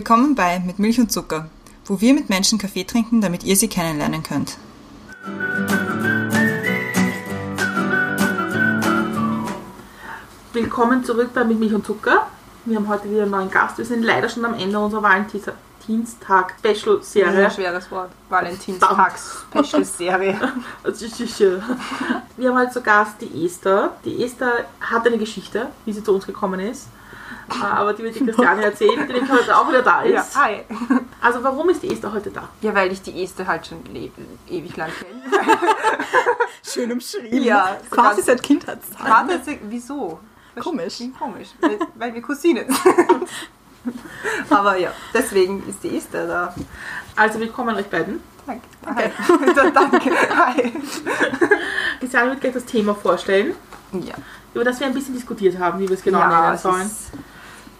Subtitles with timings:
[0.00, 1.50] Willkommen bei Mit Milch und Zucker,
[1.84, 4.56] wo wir mit Menschen Kaffee trinken, damit ihr sie kennenlernen könnt.
[10.54, 12.28] Willkommen zurück bei Mit Milch und Zucker.
[12.64, 13.76] Wir haben heute wieder einen neuen Gast.
[13.76, 17.34] Wir sind leider schon am Ende unserer Valentinstag-Special-Serie.
[17.34, 18.08] Sehr schweres Wort.
[18.30, 20.40] Valentinstags-Special-Serie.
[22.38, 23.94] Wir haben heute zu Gast die Esther.
[24.06, 26.88] Die Esther hat eine Geschichte, wie sie zu uns gekommen ist.
[27.50, 30.36] Äh, Aber die wird die Christiane erzählen, die heute auch wieder da Ja, ist.
[30.36, 30.60] hi.
[31.20, 32.48] Also warum ist die Esther heute da?
[32.60, 33.78] Ja, weil ich die Esther halt schon
[34.48, 35.22] ewig lang kenne.
[36.62, 37.42] Schön umschrieben.
[37.42, 39.40] Ja, quasi seit Kindheitstagen.
[39.68, 40.20] Wieso?
[40.62, 40.98] Komisch.
[41.18, 43.28] Komisch, weil, weil wir Cousinen sind.
[44.50, 46.54] Aber ja, deswegen ist die Esther da.
[47.16, 48.20] Also willkommen euch beiden.
[48.46, 48.62] Danke.
[48.86, 49.10] Hi.
[49.74, 50.10] Danke.
[50.36, 50.72] Hi.
[51.98, 53.54] Christiane wird gleich das Thema vorstellen,
[53.92, 54.14] Ja,
[54.54, 56.90] über das wir ein bisschen diskutiert haben, wie wir es genau ja nennen es sollen.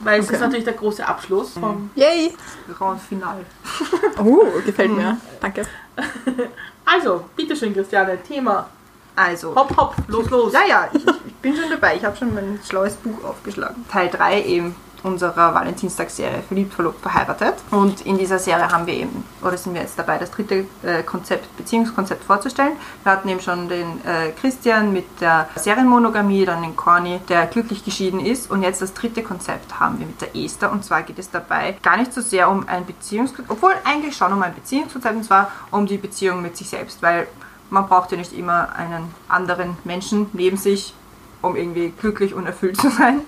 [0.03, 0.35] Weil es Okay.
[0.37, 2.35] ist natürlich der große Abschluss vom Yay!
[2.77, 3.45] Grand Final.
[4.19, 5.17] Oh, gefällt mir.
[5.41, 5.63] Danke.
[6.85, 8.69] Also, bitteschön, Christiane, Thema.
[9.15, 10.53] Also, Hopp, hopp, los, los.
[10.53, 11.95] Ja, ja, ich, ich bin schon dabei.
[11.97, 13.85] Ich habe schon mein schlaues Buch aufgeschlagen.
[13.89, 17.55] Teil 3 eben unserer Valentinstagsserie Verliebt, Verlobt, Verheiratet.
[17.71, 21.03] Und in dieser Serie haben wir eben, oder sind wir jetzt dabei, das dritte äh,
[21.03, 22.73] Konzept, Beziehungskonzept vorzustellen.
[23.03, 27.85] Wir hatten eben schon den äh, Christian mit der Serienmonogamie, dann den Corny, der glücklich
[27.85, 28.51] geschieden ist.
[28.51, 30.71] Und jetzt das dritte Konzept haben wir mit der Esther.
[30.73, 34.33] Und zwar geht es dabei gar nicht so sehr um ein Beziehungskonzept, obwohl eigentlich schon
[34.33, 37.27] um ein Beziehungskonzept, und zwar um die Beziehung mit sich selbst, weil
[37.71, 40.95] man braucht ja nicht immer einen anderen Menschen neben sich,
[41.43, 43.21] um irgendwie glücklich und erfüllt zu sein.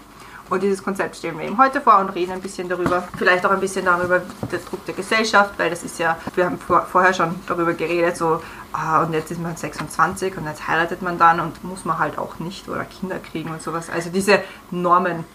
[0.53, 3.09] Und dieses Konzept stellen wir eben heute vor und reden ein bisschen darüber.
[3.17, 6.59] Vielleicht auch ein bisschen darüber, der Druck der Gesellschaft, weil das ist ja, wir haben
[6.59, 8.43] vor, vorher schon darüber geredet, so,
[8.75, 12.19] ah, und jetzt ist man 26 und jetzt heiratet man dann und muss man halt
[12.19, 13.89] auch nicht oder Kinder kriegen und sowas.
[13.89, 15.25] Also diese Normen.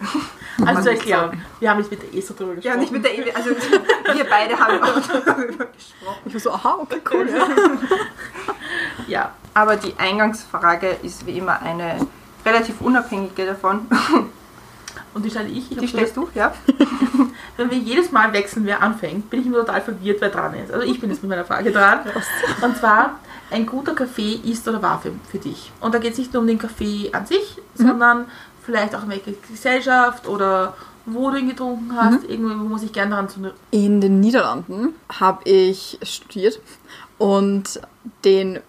[0.66, 2.74] Also zur nicht Erklärung, wir haben nicht mit der Esther drüber gesprochen.
[2.74, 6.22] Ja, nicht mit der Ehe, also wir beide haben auch darüber gesprochen.
[6.24, 7.28] Ich war so, aha, okay, cool.
[7.28, 7.46] Ja.
[9.06, 12.06] Ja, Aber die Eingangsfrage ist wie immer eine
[12.44, 13.86] relativ unabhängige davon.
[15.14, 15.70] Und die stelle ich.
[15.70, 16.52] ich Die stellst du, ja?
[17.56, 20.72] Wenn wir jedes Mal wechseln, wer anfängt, bin ich immer total verwirrt, wer dran ist.
[20.72, 22.00] Also ich bin jetzt mit meiner Frage dran.
[22.62, 23.18] Und zwar,
[23.50, 25.72] ein guter Kaffee ist oder war für, für dich.
[25.80, 28.26] Und da geht es nicht nur um den Kaffee an sich, sondern
[28.64, 30.74] vielleicht auch in welcher Gesellschaft oder
[31.06, 32.24] wo du ihn getrunken hast.
[32.24, 33.40] Irgendwo wo muss ich gerne daran zu...
[33.70, 36.60] In den Niederlanden habe ich studiert
[37.16, 37.80] und
[38.24, 38.60] den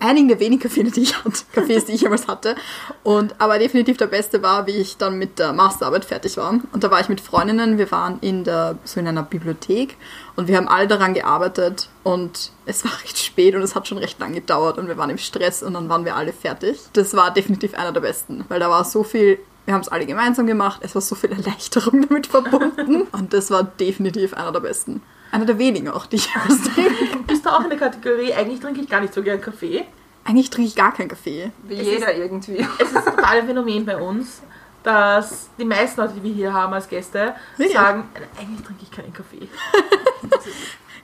[0.00, 2.54] einigen der wenigen Cafés, die ich hatte, Cafés, die ich jemals hatte.
[3.02, 6.54] Und aber definitiv der beste war, wie ich dann mit der Masterarbeit fertig war.
[6.72, 9.96] Und da war ich mit Freundinnen, wir waren in der so in einer Bibliothek
[10.36, 13.98] und wir haben alle daran gearbeitet und es war recht spät und es hat schon
[13.98, 16.78] recht lang gedauert und wir waren im Stress und dann waren wir alle fertig.
[16.92, 19.38] Das war definitiv einer der besten, weil da war so viel
[19.68, 20.80] wir haben es alle gemeinsam gemacht.
[20.82, 23.02] Es war so viel Erleichterung damit verbunden.
[23.12, 25.02] Und das war definitiv einer der besten.
[25.30, 27.18] Einer der wenigen auch, die ich trinke.
[27.26, 29.84] Bist du auch in der Kategorie, eigentlich trinke ich gar nicht so gern Kaffee.
[30.24, 31.50] Eigentlich trinke ich gar keinen Kaffee.
[31.64, 32.66] Wie Es jeder irgendwie.
[32.78, 34.42] Es ist total ein Phänomen bei uns,
[34.82, 37.76] dass die meisten Leute, die wir hier haben als Gäste, Wirklich?
[37.76, 39.48] sagen, eigentlich trinke ich keinen Kaffee.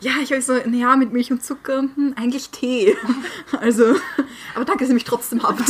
[0.00, 2.94] Ja, ich habe so, naja, mit Milch und Zucker, hm, eigentlich Tee.
[3.58, 3.94] Also,
[4.54, 5.62] aber danke, dass ihr mich trotzdem habt.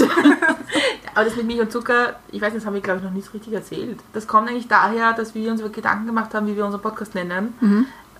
[1.15, 3.27] Aber das mit Milch und Zucker, ich weiß, das haben wir, glaube ich, noch nicht
[3.27, 4.01] so richtig erzählt.
[4.13, 7.15] Das kommt eigentlich daher, dass wir uns über Gedanken gemacht haben, wie wir unseren Podcast
[7.15, 7.55] nennen.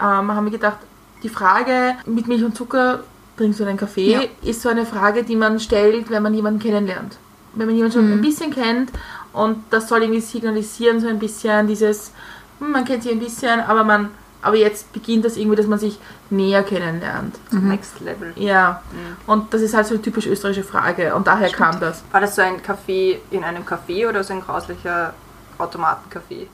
[0.01, 0.79] Ähm, haben wir gedacht,
[1.23, 3.01] die Frage mit Milch und Zucker,
[3.37, 4.21] trinkst du einen Kaffee, Ja.
[4.43, 7.19] ist so eine Frage, die man stellt, wenn man jemanden kennenlernt.
[7.55, 8.91] Wenn man jemanden schon ein bisschen kennt
[9.33, 12.13] und das soll irgendwie signalisieren, so ein bisschen dieses,
[12.61, 14.11] hm, man kennt sich ein bisschen, aber man,
[14.43, 15.99] aber jetzt beginnt das irgendwie, dass man sich
[16.31, 17.37] näher kennenlernt.
[17.51, 18.33] Next Level.
[18.37, 18.83] Ja,
[19.27, 22.03] und das ist halt so eine typisch österreichische Frage und daher kam das.
[22.13, 25.15] War das so ein Café in einem Café oder so ein grauslicher
[25.59, 26.47] Automatencafé?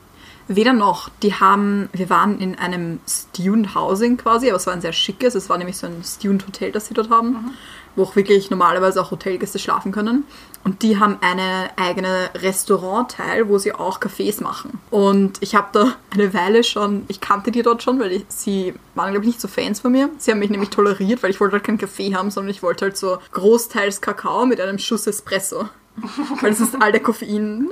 [0.55, 1.09] Weder noch.
[1.23, 5.35] Die haben, wir waren in einem Student Housing quasi, aber es war ein sehr schickes.
[5.35, 7.53] Es war nämlich so ein Student Hotel, das sie dort haben,
[7.95, 10.25] wo auch wirklich normalerweise auch Hotelgäste schlafen können.
[10.63, 14.79] Und die haben eine eigene Restaurantteil, wo sie auch Cafés machen.
[14.91, 18.73] Und ich habe da eine Weile schon, ich kannte die dort schon, weil ich, sie
[18.93, 20.09] waren, glaube ich, nicht so Fans von mir.
[20.17, 22.85] Sie haben mich nämlich toleriert, weil ich wollte halt keinen Kaffee haben, sondern ich wollte
[22.85, 25.69] halt so großteils Kakao mit einem Schuss Espresso.
[26.41, 27.69] weil das ist all der Koffein,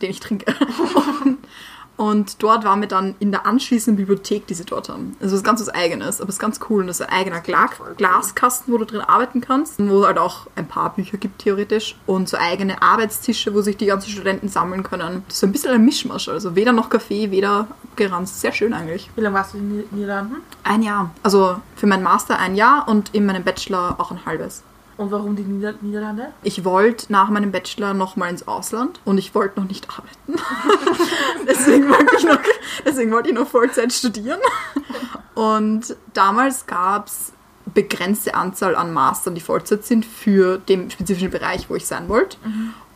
[0.00, 0.54] den ich trinke.
[1.24, 1.38] Und
[1.98, 5.16] dort waren wir dann in der anschließenden Bibliothek, die sie dort haben.
[5.20, 6.82] Also es ist ganz was Eigenes, aber es ist ganz cool.
[6.82, 9.78] Und das ist ein eigener Gla Glaskasten, wo du drin arbeiten kannst.
[9.78, 11.96] Wo es halt auch ein paar Bücher gibt, theoretisch.
[12.06, 15.24] Und so eigene Arbeitstische, wo sich die ganzen Studenten sammeln können.
[15.26, 16.28] Das ist so ein bisschen ein Mischmasch.
[16.28, 17.66] Also weder noch Kaffee, weder
[17.96, 18.40] geranzt.
[18.40, 19.10] Sehr schön eigentlich.
[19.16, 20.36] Wie lange warst du in den Niederlanden?
[20.62, 21.10] Ein Jahr.
[21.22, 24.62] Also für meinen Master ein Jahr und in meinem Bachelor auch ein halbes.
[24.98, 26.32] Und warum die Nieder Niederlande?
[26.42, 30.42] Ich wollte nach meinem Bachelor nochmal ins Ausland und ich wollte noch nicht arbeiten.
[31.46, 32.40] deswegen, wollte ich noch,
[32.84, 34.40] deswegen wollte ich noch Vollzeit studieren.
[35.34, 37.32] Und damals gab es
[37.72, 42.36] begrenzte Anzahl an Mastern, die Vollzeit sind für den spezifischen Bereich, wo ich sein wollte.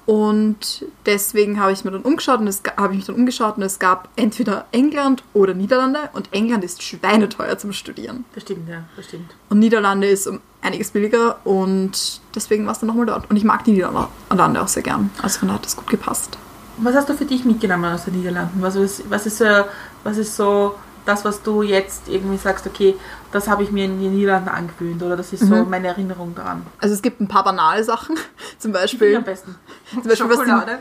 [0.05, 3.63] Und deswegen habe ich mir dann umgeschaut und es habe ich mich dann umgeschaut und
[3.63, 8.25] es gab entweder England oder Niederlande und England ist schweineteuer zum Studieren.
[8.35, 9.31] Das stimmt, ja, das stimmt.
[9.49, 13.31] Und Niederlande ist um einiges billiger und deswegen war es dann nochmal dort.
[13.31, 15.11] Und ich mag die Niederlande auch sehr gern.
[15.23, 16.37] Also von daher hat das gut gepasst.
[16.79, 18.61] Was hast du für dich mitgenommen aus den Niederlanden?
[18.61, 19.65] Was ist, was ist, äh,
[20.03, 22.95] was ist so das, was du jetzt irgendwie sagst, okay,
[23.33, 26.65] das habe ich mir in den Niederlanden angewöhnt oder das ist so meine Erinnerung daran?
[26.79, 28.17] Also es gibt ein paar banale Sachen.
[28.59, 29.57] Zum Wie am Beispiel, besten.
[29.93, 30.79] zum Beispiel was die, Schokolade.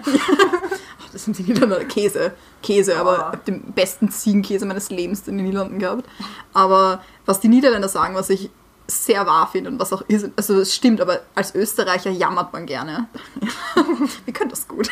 [1.14, 2.34] das sind die Niederlande Käse.
[2.62, 3.16] Käse, aber Oh.
[3.16, 6.06] ich habe den besten Ziegenkäse meines Lebens in den Niederlanden gehabt.
[6.54, 8.50] Aber was die Niederländer sagen, was ich
[8.88, 12.66] sehr wahr finde und was auch ist, also es stimmt, aber als Österreicher jammert man
[12.66, 13.07] gerne.
[14.25, 14.89] Wir können das gut.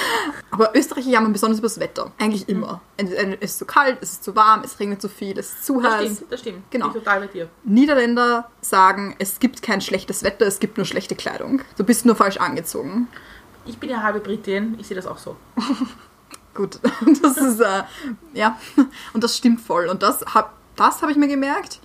[0.52, 2.12] Aber Österreicher jammern besonders über das Wetter.
[2.18, 2.80] Eigentlich immer.
[2.96, 3.10] Es
[3.40, 5.94] ist zu kalt, es ist zu warm, es regnet zu viel, es ist zu Das
[5.94, 6.12] heiß.
[6.14, 6.70] stimmt, das stimmt.
[6.70, 6.88] Genau.
[6.88, 7.48] Bin ich total bei dir.
[7.64, 11.62] Niederländer sagen, es gibt kein schlechtes Wetter, es gibt nur schlechte Kleidung.
[11.76, 13.08] Du bist nur falsch angezogen.
[13.66, 15.36] Ich bin ja halbe Britin, ich sehe das auch so.
[16.54, 16.78] Gut,
[17.22, 17.82] das ist, äh,
[18.34, 18.58] ja,
[19.12, 19.86] und das stimmt voll.
[19.86, 21.78] Und das habe das hab ich mir gemerkt.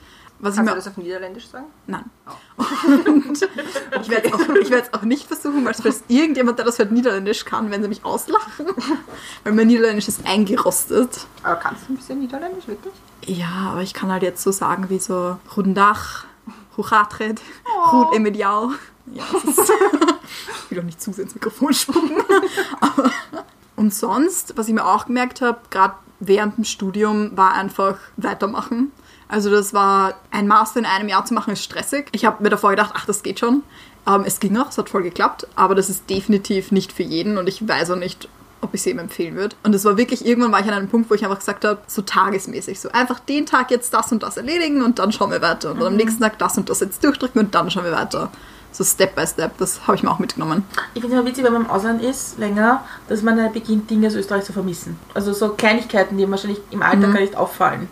[0.46, 1.66] Was ich Kannst du mir, das auf Niederländisch sagen?
[1.88, 2.06] nein.
[3.08, 3.42] Und
[4.02, 7.72] ich werde es auch, auch nicht versuchen, weil falls irgendjemand, der das hört, Niederländisch kann,
[7.72, 8.68] wenn sie mich auslachen.
[9.44, 11.26] Weil mein Niederländisch ist eingerostet.
[11.42, 12.94] Aber kannst du ein bisschen Niederländisch, wirklich?
[13.26, 16.26] Ja, aber ich kann halt jetzt so sagen wie so Rundach,
[16.78, 17.42] Huchatred,
[17.92, 18.70] Rud Emedial.
[19.08, 19.72] Ja, das ist,
[20.66, 22.22] ich will doch nicht zu sehr ins Mikrofon spucken.
[22.82, 23.10] Aber,
[23.76, 28.92] und sonst, was ich mir auch gemerkt habe, gerade während dem Studium, war einfach weitermachen.
[29.28, 32.08] Also das war, ein Master in einem Jahr zu machen, ist stressig.
[32.12, 33.64] Ich habe mir davor gedacht, ach, das geht schon.
[34.08, 37.38] Ähm, es ging auch, es hat voll geklappt, aber das ist definitiv nicht für jeden
[37.38, 38.30] und ich weiß auch nicht,
[38.62, 39.56] ob ich es jedem empfehlen würde.
[39.64, 41.80] Und es war wirklich, irgendwann war ich an einem Punkt, wo ich einfach gesagt habe,
[41.88, 45.42] so tagesmäßig, so einfach den Tag jetzt das und das erledigen und dann schauen wir
[45.42, 45.72] weiter.
[45.72, 48.32] Und dann am nächsten Tag das und das jetzt durchdrücken und dann schauen wir weiter.
[48.72, 50.66] So Step by Step, das habe ich mir auch mitgenommen.
[50.94, 53.90] Ich finde es immer witzig, wenn man im Ausland ist, länger, dass man dann beginnt,
[53.90, 55.00] Dinge aus Österreich zu vermissen.
[55.14, 57.88] Also so Kleinigkeiten, die wahrscheinlich im Alltag gar nicht auffallen.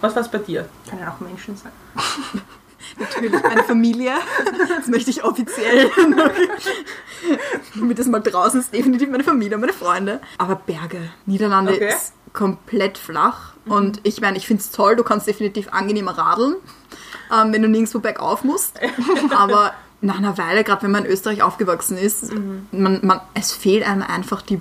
[0.00, 0.68] Was war es bei dir?
[0.88, 1.72] Können auch Menschen sein.
[2.98, 4.12] Natürlich meine Familie,
[4.76, 6.30] das möchte ich offiziell noch,
[7.76, 10.20] damit das mal draußen ist, definitiv meine Familie, meine Freunde.
[10.38, 11.88] Aber Berge, Niederlande Okay.
[11.88, 16.56] ist komplett flach und ich meine, ich finde es toll, du kannst definitiv angenehmer radeln,
[17.32, 18.78] ähm, wenn du nirgendwo bergauf musst.
[19.36, 22.32] Aber nach einer Weile, gerade wenn man in Österreich aufgewachsen ist,
[22.72, 24.60] man, man, es fehlt einem einfach die,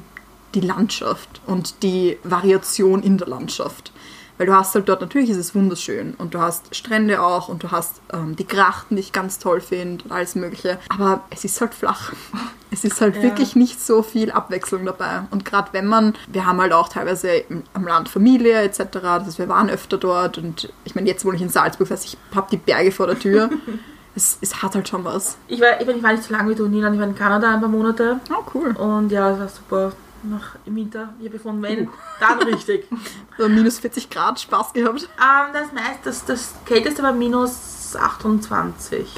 [0.53, 3.91] die Landschaft und die Variation in der Landschaft.
[4.39, 7.61] Weil du hast halt dort, natürlich ist es wunderschön und du hast Strände auch und
[7.61, 10.79] du hast ähm, die Grachten, die ich ganz toll finde und alles mögliche.
[10.87, 12.13] Aber es ist halt flach.
[12.71, 13.23] Es ist halt Ja.
[13.23, 15.23] wirklich nicht so viel Abwechslung dabei.
[15.31, 19.25] Und gerade wenn man, wir haben halt auch teilweise im, am Land Familie etc., das
[19.25, 22.13] heißt, wir waren öfter dort und ich meine, jetzt wohne ich in Salzburg, das heißt,
[22.13, 23.49] ich habe die Berge vor der Tür.
[24.15, 25.37] es, es hat halt schon was.
[25.47, 27.51] Ich war, ich, war nicht so lange wie du in Niederland, ich war in Kanada
[27.55, 28.19] ein paar Monate.
[28.29, 28.69] Oh, cool.
[28.77, 29.91] Und ja, es war super.
[30.23, 31.89] Nach, Im Winter, ich habe gefunden, wenn,
[32.19, 32.87] dann richtig.
[33.37, 35.03] So minus 40 Grad, Spaß gehabt.
[35.03, 39.15] Ähm, das meist, das, das kälteste war minus 28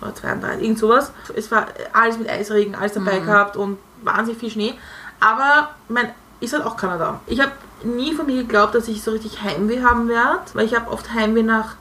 [0.00, 1.12] oder 32, irgend sowas.
[1.34, 4.74] Es war alles mit Eisregen, alles dabei gehabt und wahnsinnig viel Schnee.
[5.18, 7.20] Aber mein, ist halt auch Kanada.
[7.26, 7.52] Ich habe
[7.82, 11.12] nie von mir geglaubt, dass ich so richtig Heimweh haben werde, weil ich habe oft
[11.12, 11.74] Heimweh nach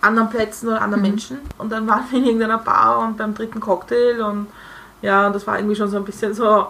[0.00, 1.38] anderen Plätzen oder anderen Menschen.
[1.58, 4.46] Und dann waren wir in irgendeiner Bar und beim dritten Cocktail und
[5.00, 6.68] ja, das war irgendwie schon so ein bisschen so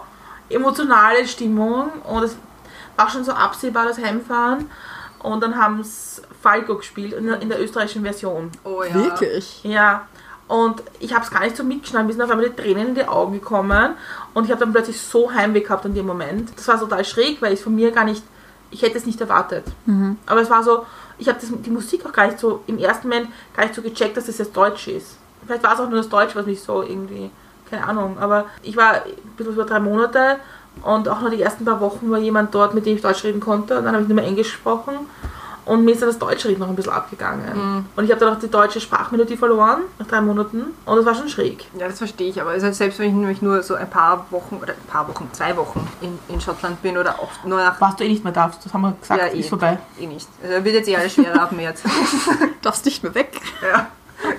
[0.53, 2.35] emotionale Stimmung und es
[2.95, 4.69] war schon so absehbar, das Heimfahren.
[5.19, 8.51] Und dann haben es Falco gespielt in der, in der österreichischen Version.
[8.65, 8.93] Oh ja.
[8.93, 9.63] Wirklich?
[9.63, 10.07] Ja.
[10.47, 12.95] Und ich habe es gar nicht so mitgeschnallt, mir sind auf einmal die Tränen in
[12.95, 13.93] die Augen gekommen.
[14.33, 16.51] Und ich habe dann plötzlich so Heimweh gehabt in dem Moment.
[16.55, 18.23] Das war total schräg, weil ich es von mir gar nicht,
[18.69, 19.63] ich hätte es nicht erwartet.
[20.25, 20.85] Aber es war so,
[21.17, 24.17] ich habe die Musik auch gar nicht so, im ersten Moment gar nicht so gecheckt,
[24.17, 25.17] dass das jetzt Deutsch ist.
[25.45, 27.31] Vielleicht war es auch nur das Deutsch, was mich so irgendwie,
[27.73, 28.17] keine Ahnung.
[28.19, 29.01] Aber ich war ein
[29.37, 30.37] bisschen über drei Monate
[30.83, 33.39] und auch nur die ersten paar Wochen war jemand dort, mit dem ich Deutsch reden
[33.39, 33.77] konnte.
[33.77, 34.93] Und dann habe ich nur mehr Englisch gesprochen.
[35.65, 37.85] Und mir ist dann das Deutsche Reden noch ein bisschen abgegangen.
[37.95, 40.73] Und ich habe dann auch die deutsche Sprachmelodie verloren, nach drei Monaten.
[40.85, 41.65] Und das war schon schräg.
[41.79, 44.57] Ja, das verstehe ich, aber also selbst wenn ich nämlich nur so ein paar Wochen
[44.61, 47.79] oder ein paar Wochen, zwei Wochen in, in Schottland bin oder auch nur nach.
[47.79, 49.49] Was du eh nicht mehr darfst, das haben wir gesagt, Ja, ist eh.
[49.49, 49.77] vorbei.
[50.01, 50.27] Eh nicht.
[50.43, 51.81] Also wird jetzt eh alles schwerer ab März.
[52.61, 53.39] Darfst nicht mehr weg.
[53.61, 53.87] Ja.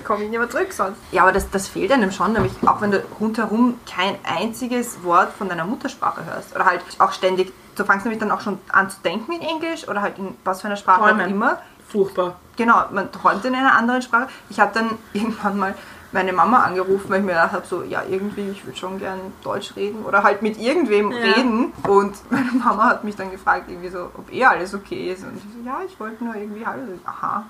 [0.03, 0.97] Komme ich nicht mehr zurück sonst.
[1.11, 5.31] Ja, aber das, das fehlt einem schon, nämlich auch wenn du rundherum kein einziges Wort
[5.33, 6.55] von deiner Muttersprache hörst.
[6.55, 9.87] Oder halt auch ständig, du fängst nämlich dann auch schon an zu denken in Englisch
[9.87, 11.29] oder halt in was für einer Sprache auch Träumen.
[11.31, 11.57] immer.
[11.87, 12.35] Furchtbar.
[12.57, 14.27] Genau, man träumt in einer anderen Sprache.
[14.49, 15.75] Ich habe dann irgendwann mal
[16.11, 19.19] meine Mama angerufen, weil ich mir gedacht habe, so, ja, irgendwie, ich würde schon gern
[19.43, 21.17] Deutsch reden oder halt mit irgendwem Ja.
[21.17, 21.73] reden.
[21.87, 25.23] Und meine Mama hat mich dann gefragt, irgendwie so, ob eh alles okay ist.
[25.23, 26.81] Und ich so, ja, ich wollte nur irgendwie Hallo.
[27.05, 27.43] Aha.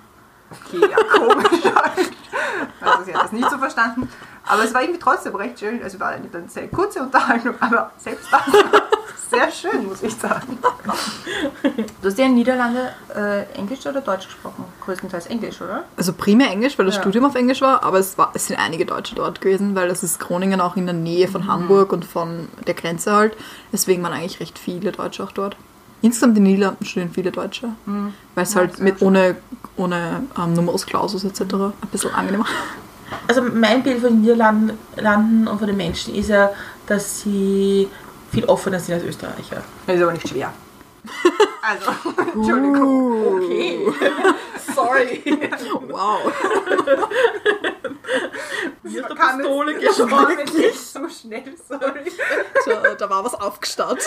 [0.52, 2.12] Okay, ja, komisch halt.
[2.82, 4.10] Also sie hat das nicht so verstanden.
[4.48, 5.82] Aber es war irgendwie trotzdem recht schön.
[5.84, 8.82] Also war eine dann sehr kurze Unterhaltung, aber selbst das war
[9.32, 10.60] sehr schön, muss ich sagen.
[12.02, 14.66] Du hast ja in Niederlande äh, Englisch oder Deutsch gesprochen?
[14.86, 15.84] Größtenteils Englisch, oder?
[15.98, 17.02] Also primär Englisch, weil das Ja.
[17.02, 20.04] Studium auf Englisch war, aber es, war, es sind einige Deutsche dort gewesen, weil das
[20.04, 21.32] ist Groningen auch in der Nähe Mhm.
[21.32, 23.36] von Hamburg und von der Grenze halt.
[23.74, 25.58] Deswegen waren eigentlich recht viele Deutsche auch dort.
[26.02, 27.70] Insgesamt in den Niederlanden studieren viele Deutsche,
[28.36, 28.56] weil es Mhm.
[28.56, 29.36] Ja, halt mit ohne,
[29.78, 31.42] ohne ähm, Numerus Clausus etc.
[31.42, 32.46] ein bisschen angenehmer.
[33.28, 36.50] Also mein Bild von den Niederlanden Landen und von den Menschen ist ja,
[36.88, 37.88] dass sie
[38.32, 39.62] viel offener sind als Österreicher.
[39.86, 40.52] Das ist aber nicht schwer.
[41.62, 41.92] Also,
[42.34, 43.44] Entschuldigung.
[43.44, 43.94] Okay.
[44.76, 45.24] Sorry.
[45.90, 46.32] Wow.
[48.84, 50.38] Es- Pistole geschossen?
[50.56, 52.12] nicht so schnell, sorry.
[52.66, 54.00] Da, da war was aufgestaut.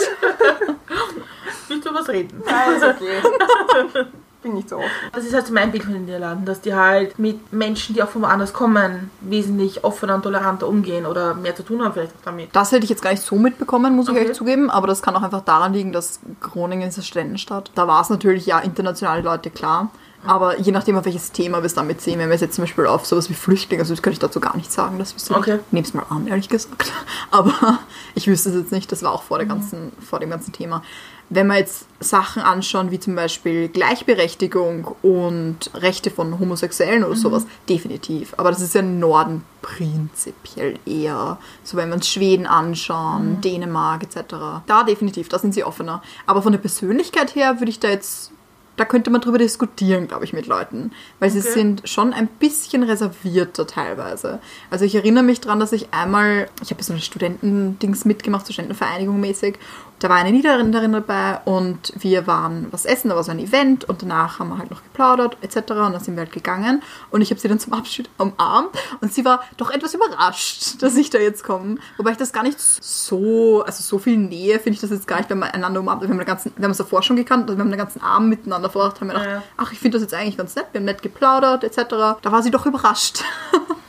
[1.69, 2.43] Willst du was reden?
[2.47, 4.07] Ja, ist okay.
[4.49, 4.89] Bin nicht so offen.
[5.13, 8.03] Das ist halt so mein Bild von den Niederlanden, dass die halt mit Menschen, die
[8.03, 12.13] auch von woanders kommen, wesentlich offener und toleranter umgehen oder mehr zu tun haben vielleicht
[12.13, 12.49] auch damit.
[12.55, 14.21] Das hätte ich jetzt gar nicht so mitbekommen, muss ich Okay.
[14.23, 17.71] ehrlich zugeben, aber das kann auch einfach daran liegen, dass Groningen ist eine Studentenstadt.
[17.75, 19.91] Da war es natürlich ja internationale Leute, klar.
[20.27, 22.65] Aber je nachdem, auf welches Thema wir es damit sehen, wenn wir es jetzt zum
[22.65, 25.33] Beispiel auf sowas wie Flüchtlinge, also das könnte ich dazu gar nicht sagen, das wüsste
[25.33, 25.59] ich Okay.
[25.67, 26.91] Ich nehme es mal an, ehrlich gesagt.
[27.31, 27.79] Aber
[28.17, 30.83] ich wüsste es jetzt nicht, das war auch vor, der ganzen, vor dem ganzen Thema.
[31.31, 37.47] Wenn wir jetzt Sachen anschauen, wie zum Beispiel Gleichberechtigung und Rechte von Homosexuellen oder sowas,
[37.69, 38.35] definitiv.
[38.39, 41.39] Aber das ist ja im Norden prinzipiell eher.
[41.65, 44.35] So wenn wir uns Schweden anschauen, Dänemark etc.
[44.67, 46.03] Da definitiv, da sind sie offener.
[46.27, 48.33] Aber von der Persönlichkeit her würde ich da jetzt
[48.79, 50.93] da könnte man drüber diskutieren, glaube ich, mit Leuten.
[51.19, 51.51] Weil sie Okay.
[51.53, 54.39] sind schon ein bisschen reservierter teilweise.
[54.71, 58.53] Also ich erinnere mich daran, dass ich einmal, ich habe so eine Studentendings mitgemacht, so
[58.53, 59.59] Studentenvereinigung mäßig.
[60.01, 63.85] Da war eine Niederländerin dabei und wir waren was essen, da war so ein Event
[63.89, 65.57] und danach haben wir halt noch geplaudert etc.
[65.57, 69.13] Und dann sind wir halt gegangen und ich habe sie dann zum Abschied umarmt und
[69.13, 71.79] sie war doch etwas überrascht, dass ich da jetzt komme.
[71.97, 75.17] Wobei ich das gar nicht so, also so viel Nähe finde ich das jetzt gar
[75.19, 76.03] nicht, wenn man einander umarmt.
[76.03, 78.01] Wir haben, den ganzen, wir haben es davor schon gekannt, also wir haben den ganzen
[78.01, 79.43] Abend miteinander verbracht, haben wir gedacht, Ja.
[79.57, 81.77] ach, ich finde das jetzt eigentlich ganz nett, wir haben nett geplaudert etc.
[82.23, 83.25] Da war sie doch überrascht.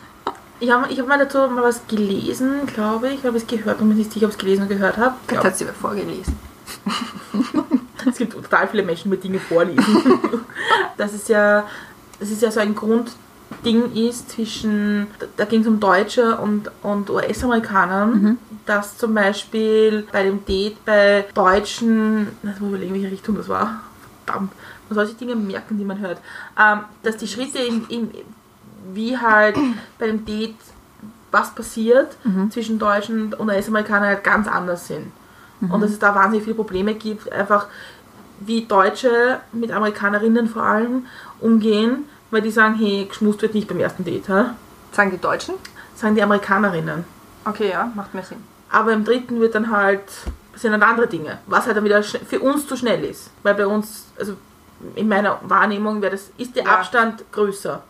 [0.59, 3.19] Ich habe ich hab mal dazu mal was gelesen, glaube ich.
[3.19, 5.15] Ich habe es gehört, bin mir nicht sicher, ob ich es gelesen oder gehört habe.
[5.21, 6.37] Ich Vielleicht hat sie mir vorgelesen.
[8.05, 9.83] Es gibt total viele Menschen, die mir Dinge vorlesen.
[10.97, 11.65] das ist ja,
[12.19, 17.09] das ist ja so ein Grundding ist zwischen, da ging es um Deutsche und, und
[17.09, 23.49] US-Amerikanern, dass zum Beispiel bei dem Date bei Deutschen, lass mal überlegen, welche Richtung das
[23.49, 23.81] war.
[24.25, 24.53] Verdammt,
[24.87, 26.19] man soll sich Dinge merken, die man hört.
[26.57, 28.11] Ähm, dass die Schritte, in, in,
[28.93, 29.57] wie halt
[29.97, 30.55] bei dem Date
[31.31, 32.17] was passiert
[32.49, 35.11] zwischen Deutschen und US-Amerikanern halt ganz anders sind.
[35.61, 37.67] Und dass es da wahnsinnig viele Probleme gibt, einfach
[38.39, 41.05] wie Deutsche mit Amerikanerinnen vor allem
[41.39, 44.45] umgehen, weil die sagen, hey, geschmust wird nicht beim ersten Date, hä?
[44.91, 45.55] Sagen die Deutschen?
[45.95, 47.03] sagen die Amerikanerinnen.
[47.45, 48.37] Okay, ja, macht mehr Sinn.
[48.71, 50.03] Aber im dritten wird dann halt,
[50.55, 53.29] sind dann andere Dinge, was halt dann wieder für uns zu schnell ist.
[53.43, 54.35] Weil bei uns, also
[54.95, 56.77] in meiner Wahrnehmung wäre das, ist der Ja.
[56.77, 57.83] Abstand größer.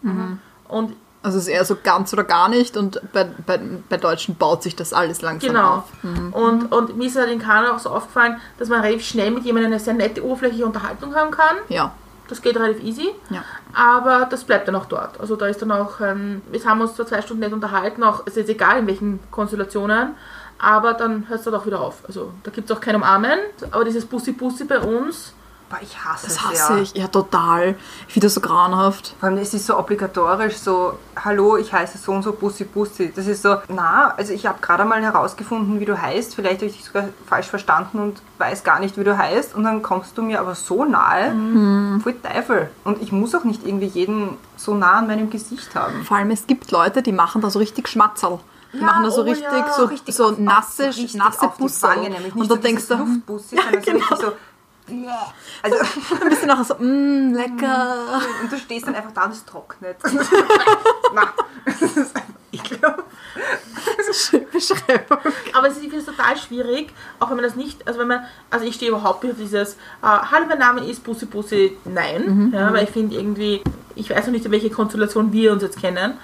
[0.70, 3.60] Und Also es ist eher so ganz oder gar nicht und bei, bei,
[3.90, 5.70] bei Deutschen baut sich das alles langsam Genau.
[5.80, 5.84] auf.
[6.32, 9.44] Und, und mir ist halt in Kanada auch so aufgefallen, dass man relativ schnell mit
[9.44, 11.58] jemandem eine sehr nette, oberflächliche Unterhaltung haben kann.
[11.68, 11.92] Ja,
[12.30, 13.10] Das geht relativ easy.
[13.32, 13.44] ja.
[13.74, 15.20] Aber das bleibt dann auch dort.
[15.20, 18.22] Also da ist dann auch, ähm, wir haben uns zwar zwei Stunden nett unterhalten, auch,
[18.26, 20.16] es ist jetzt egal in welchen Konstellationen,
[20.58, 21.98] aber dann hört es dann auch wieder auf.
[22.08, 23.40] Also da gibt es auch kein Umarmen,
[23.72, 25.34] aber dieses Bussi-Bussi bei uns,
[25.82, 26.80] ich hasse Das es hasse ja.
[26.82, 26.94] ich.
[26.96, 27.76] Ja, total.
[28.08, 29.16] Ich finde das so grauenhaft.
[29.20, 33.12] Vor allem, es ist so obligatorisch, so, hallo, ich heiße so und so, Bussi, Bussi.
[33.16, 36.66] Das ist so, na, also ich habe gerade mal herausgefunden, wie du heißt, vielleicht habe
[36.68, 40.18] ich dich sogar falsch verstanden und weiß gar nicht, wie du heißt und dann kommst
[40.18, 41.36] du mir aber so nahe,
[42.02, 42.70] voll Teufel.
[42.84, 46.04] Und ich muss auch nicht irgendwie jeden so nah an meinem Gesicht haben.
[46.04, 48.40] Vor allem, es gibt Leute, die machen da so richtig Schmatzerl.
[48.72, 51.16] Die Ja, machen da so oh richtig, ja, so, Richtig so auf- nasse, auf- richtig
[51.16, 52.96] nasse nicht Und so dann denkst dieses du,
[53.50, 54.32] sondern so richtig so,
[55.62, 55.77] also,
[56.22, 58.22] ein bisschen nachher so, mmm, lecker.
[58.41, 59.98] und du stehst dann einfach da und es trocknet.
[61.13, 61.34] Na,
[61.65, 63.03] das ist einfach ekelhaft.
[64.51, 65.19] Beschreibung.
[65.53, 68.08] aber es ist, ich finde es total schwierig, auch wenn man das nicht, also wenn
[68.08, 71.77] man, also ich stehe überhaupt nicht auf dieses, äh, hallo, mein Name ist Bussi Bussi,
[71.86, 73.62] nein, ja, weil ich finde irgendwie,
[73.96, 76.17] ich weiß noch nicht, in welche Konstellation wir uns jetzt kennen,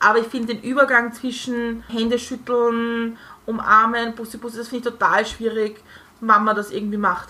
[0.00, 5.24] aber ich finde den Übergang zwischen Hände schütteln, umarmen, Bussi Bussi, das finde ich total
[5.24, 5.80] schwierig,
[6.20, 7.28] wann man das irgendwie macht.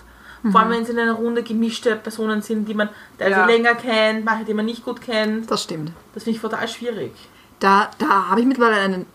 [0.51, 3.45] Vor allem, wenn es in einer Runde gemischte Personen sind, die man teilweise Ja.
[3.47, 5.49] länger kennt, manche, die man nicht gut kennt.
[5.49, 5.91] Das stimmt.
[6.13, 7.11] Das finde ich total schwierig.
[7.59, 9.05] Da, da habe ich mittlerweile einen,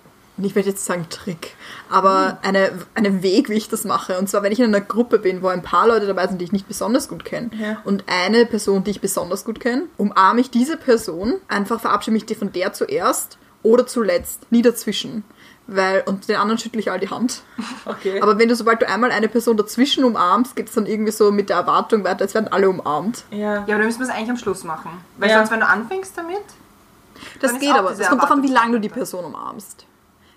[0.43, 1.55] ich werde jetzt sagen Trick,
[1.91, 4.19] aber eine, einen Weg, wie ich das mache.
[4.19, 6.47] Und zwar, wenn ich in einer Gruppe bin, wo ein paar Leute dabei sind, die
[6.47, 7.81] ich nicht besonders gut kenne, Ja.
[7.85, 12.39] und eine Person, die ich besonders gut kenne, umarme ich diese Person, einfach verabschiede mich
[12.39, 15.23] von der zuerst oder zuletzt, nie dazwischen.
[15.73, 17.43] Weil, und den anderen schüttle ich all die Hand.
[17.85, 18.21] Okay.
[18.21, 21.31] Aber wenn du, sobald du einmal eine Person dazwischen umarmst, geht es dann irgendwie so
[21.31, 23.23] mit der Erwartung weiter, als werden alle umarmt.
[23.31, 23.39] ja.
[23.39, 24.91] Ja, aber dann müssen wir es eigentlich am Schluss machen.
[25.19, 25.37] Weil Ja.
[25.39, 26.39] sonst, wenn du anfängst damit,
[27.41, 27.93] Das geht aber.
[27.93, 29.87] Es kommt davon, wie lange du die Person umarmst.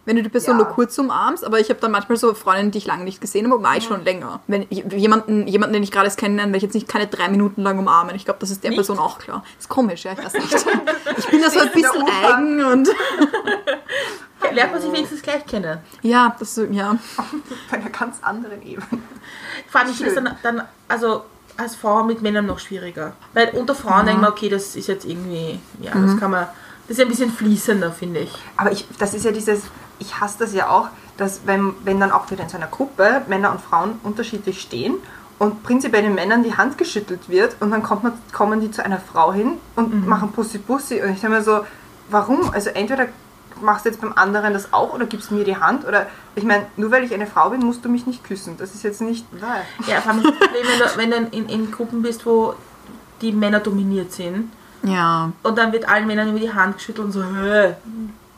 [0.06, 0.66] Wenn du die Person Ja.
[0.66, 3.46] nur kurz umarmst, aber ich habe dann manchmal so Freundinnen, die ich lange nicht gesehen
[3.46, 4.42] habe, umarme ich schon länger.
[4.48, 7.30] Wenn ich, jemanden, jemanden, den ich gerade erst kennenlerne, werde ich jetzt nicht keine drei
[7.30, 8.14] Minuten lang umarmen.
[8.16, 8.80] Ich glaube, das ist der Nicht?
[8.80, 9.46] Person auch klar.
[9.58, 10.54] Ist komisch, ja, ich weiß nicht.
[11.16, 12.90] Ich bin da so ein bisschen eigen und
[14.52, 15.80] Lernt man sich wenigstens gleich kennen.
[16.02, 16.98] ja, das so, ja.
[17.72, 19.02] bei einer ganz anderen Ebene.
[19.70, 21.24] Vor allem, ich finde es dann, dann, also
[21.58, 23.14] als Frau mit Männern noch schwieriger.
[23.34, 26.48] Weil unter Frauen denkt man, okay, das ist jetzt irgendwie, ja, das kann man,
[26.88, 28.34] das ist ein bisschen fließender, finde ich.
[28.58, 29.64] Aber ich, das ist ja dieses,
[30.00, 33.22] ich hasse das ja auch, dass wenn, wenn dann auch wieder in so einer Gruppe
[33.28, 34.96] Männer und Frauen unterschiedlich stehen
[35.38, 38.84] und prinzipiell den Männern die Hand geschüttelt wird und dann kommt man, kommen die zu
[38.84, 41.66] einer Frau hin und machen Pussy Pussy und ich denke mir so,
[42.10, 42.50] warum?
[42.52, 43.08] Also entweder
[43.62, 46.66] machst du jetzt beim anderen das auch oder gibst mir die Hand oder ich meine,
[46.78, 48.56] nur weil ich eine Frau bin, musst du mich nicht küssen.
[48.58, 49.26] Das ist jetzt nicht.
[49.34, 49.62] Nein.
[49.88, 50.64] Ja, vor allem das Problem,
[50.98, 52.54] wenn du, wenn du in, in Gruppen bist, wo
[53.22, 54.52] die Männer dominiert sind
[54.84, 55.32] Ja.
[55.44, 57.76] und dann wird allen Männern über die Hand geschüttelt und so, hä,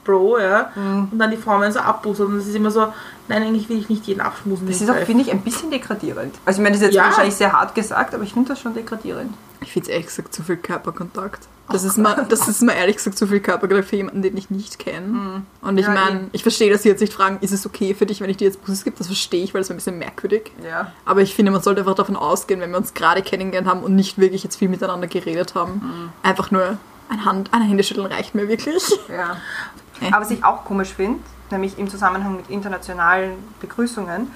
[0.04, 0.70] Bro, ja.
[0.76, 2.94] Und dann die Frauen werden so abbuseln und das ist immer so,
[3.28, 4.68] nein, eigentlich will ich nicht jeden abschmusen.
[4.68, 6.36] Das ist auch, finde ich, ein bisschen degradierend.
[6.46, 7.06] Also ich meine, das ist jetzt Ja.
[7.06, 9.34] wahrscheinlich sehr hart gesagt, aber ich finde das schon degradierend.
[9.66, 11.48] Ich finde es ehrlich gesagt zu viel Körperkontakt.
[11.72, 14.52] Das, ist mal, das ist mir ehrlich gesagt zu viel Körperkontakt für jemanden, den ich
[14.52, 15.42] nicht kenne.
[15.62, 16.30] Und ich Ja, meine, eh.
[16.34, 18.46] ich verstehe, dass sie jetzt nicht fragen, ist es okay für dich, wenn ich dir
[18.46, 18.96] jetzt Busses gebe?
[18.96, 20.52] Das verstehe ich, weil das ist ein bisschen merkwürdig.
[20.64, 20.92] Ja.
[21.06, 23.96] Aber ich finde, man sollte einfach davon ausgehen, wenn wir uns gerade kennengelernt haben und
[23.96, 26.12] nicht wirklich jetzt viel miteinander geredet haben.
[26.22, 26.78] Einfach nur
[27.10, 28.84] ein Hand, ein Händeschütteln reicht mir wirklich.
[29.10, 29.38] Ja.
[30.12, 34.28] Aber was ich auch komisch finde, nämlich im Zusammenhang mit internationalen Begrüßungen,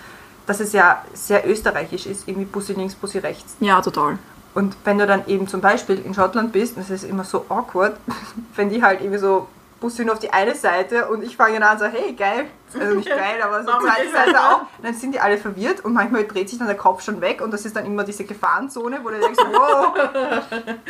[0.47, 3.55] dass es ja sehr österreichisch ist, irgendwie Bussi links, Bussi rechts.
[3.59, 4.17] Ja, total.
[4.53, 7.45] Und wenn du dann eben zum Beispiel in Schottland bist, und es ist immer so
[7.49, 7.97] awkward,
[8.55, 9.47] wenn die halt irgendwie so
[9.79, 12.47] Bussi nur auf die eine Seite und ich fange dann an so, hey, geil.
[12.77, 14.61] Also nicht geil, aber so zweite Seite auch.
[14.83, 17.51] Dann sind die alle verwirrt und manchmal dreht sich dann der Kopf schon weg und
[17.51, 19.93] das ist dann immer diese Gefahrenzone, wo du denkst, wow,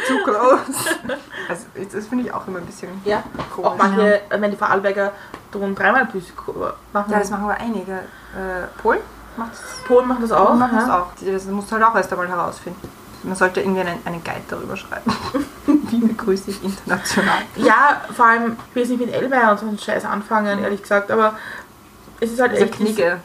[0.08, 0.90] too close.
[1.48, 3.70] Also das finde ich auch immer ein bisschen Ja, komisch.
[3.70, 5.12] auch manche, wenn die Vorarlberger
[5.52, 6.32] tun dreimal Büsi
[6.92, 7.12] machen.
[7.12, 7.92] Ja, das machen aber einige.
[7.92, 9.00] Äh, Polen
[9.38, 10.48] macht das Polen machen das auch.
[10.48, 11.08] Polen machen das auch.
[11.22, 12.90] Das musst du halt auch erst einmal herausfinden.
[13.24, 15.12] Man sollte irgendwie einen, einen Guide darüber schreiben.
[15.66, 17.42] Wie begrüße ich international?
[17.56, 20.82] Ja, vor allem, ich will jetzt nicht mit Elmeier und so einen Scheiß anfangen, ehrlich
[20.82, 21.38] gesagt, aber
[22.20, 22.74] es ist halt Diese echt.
[22.76, 23.20] Knicke.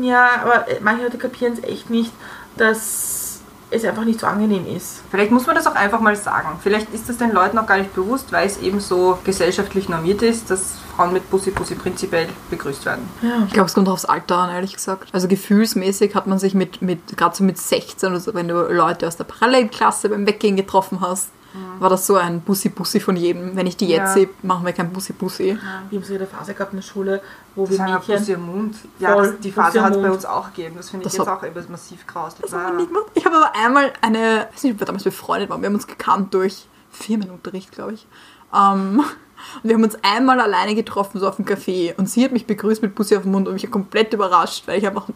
[0.00, 2.12] Ja, aber manche Leute kapieren es echt nicht,
[2.56, 3.25] dass
[3.70, 5.02] es einfach nicht so angenehm ist.
[5.10, 6.58] Vielleicht muss man das auch einfach mal sagen.
[6.62, 10.22] Vielleicht ist das den Leuten auch gar nicht bewusst, weil es eben so gesellschaftlich normiert
[10.22, 13.08] ist, dass Frauen mit Bussi Bussi prinzipiell begrüßt werden.
[13.46, 15.08] Ich glaube, es kommt auch aufs Alter an, ehrlich gesagt.
[15.12, 18.54] Also gefühlsmäßig hat man sich mit, mit gerade so mit 16 oder so, wenn du
[18.72, 21.30] Leute aus der Parallelklasse beim Weggehen getroffen hast,
[21.78, 23.56] war das so ein Bussi-Bussi von jedem.
[23.56, 24.12] Wenn ich die jetzt Ja.
[24.14, 25.58] sehe, machen wir kein Bussi-Bussi.
[25.90, 27.20] Wir haben so eine Phase gehabt in der Schule,
[27.54, 28.34] wo Das wir sagen wir Bussi Mädchen.
[28.36, 28.76] am Mund.
[28.98, 30.76] Ja, das, die Phase hat es bei uns auch gegeben.
[30.76, 32.42] Das finde ich Das jetzt hat- auch immer massiv grauslich.
[32.50, 33.06] Das haben wir gemacht.
[33.14, 35.74] Ich habe aber einmal eine, ich weiß nicht, ob wir damals befreundet waren, wir haben
[35.74, 38.06] uns gekannt durch Firmenunterricht, glaube ich.
[38.54, 39.00] Ähm,
[39.62, 41.94] und wir haben uns einmal alleine getroffen, so auf dem Café.
[41.96, 44.66] Und sie hat mich begrüßt mit Bussi auf dem Mund und mich war komplett überrascht,
[44.66, 45.08] weil ich einfach,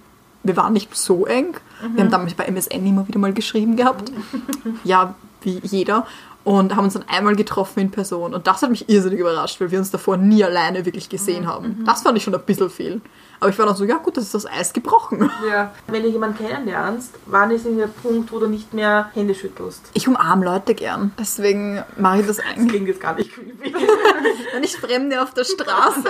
[0.42, 1.54] wir waren nicht so eng.
[1.94, 4.10] Wir haben damals bei MSN immer wieder mal geschrieben gehabt.
[4.84, 6.06] Ja, wie jeder.
[6.42, 8.34] Und haben uns dann einmal getroffen in Person.
[8.34, 11.82] Und das hat mich irrsinnig überrascht, weil wir uns davor nie alleine wirklich gesehen haben.
[11.84, 13.00] Das fand ich schon ein bisschen viel.
[13.40, 15.30] Aber ich war dann so, ja gut, das ist das Eis gebrochen.
[15.50, 15.72] Ja.
[15.86, 19.90] Wenn du jemanden kennenlernst, wann ist denn der Punkt, wo du nicht mehr Hände schüttelst?
[19.94, 21.12] Ich umarme Leute gern.
[21.18, 22.68] Deswegen mache ich das eigentlich.
[22.68, 23.74] Klingt jetzt gar nicht creepy.
[24.52, 26.08] wenn ich Fremde auf der Straße.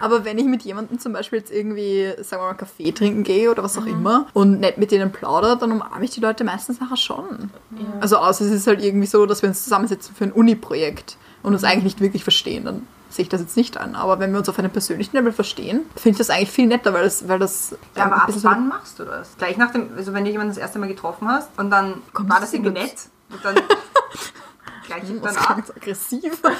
[0.00, 3.50] Aber wenn ich mit jemandem zum Beispiel jetzt irgendwie, sagen wir mal, Kaffee trinken gehe
[3.50, 6.80] oder was auch immer und nicht mit denen plaudere, dann umarme ich die Leute meistens
[6.80, 7.50] nachher schon.
[8.00, 11.52] Also außer es ist halt irgendwie so, dass wir uns zusammensetzen für ein Uni-Projekt und
[11.54, 13.94] uns eigentlich nicht wirklich verstehen, dann sehe ich das jetzt nicht an.
[13.94, 16.92] Aber wenn wir uns auf einem persönlichen Level verstehen, finde ich das eigentlich viel netter,
[16.92, 19.36] weil das, weil das Ja, ähm, aber ab wann machst du das?
[19.38, 22.28] Gleich nach dem, also wenn du jemanden das erste Mal getroffen hast und dann Komm,
[22.28, 23.56] war das irgendwie nett und dann
[24.86, 25.52] gleich Das danach.
[25.52, 26.42] klingt so aggressiv.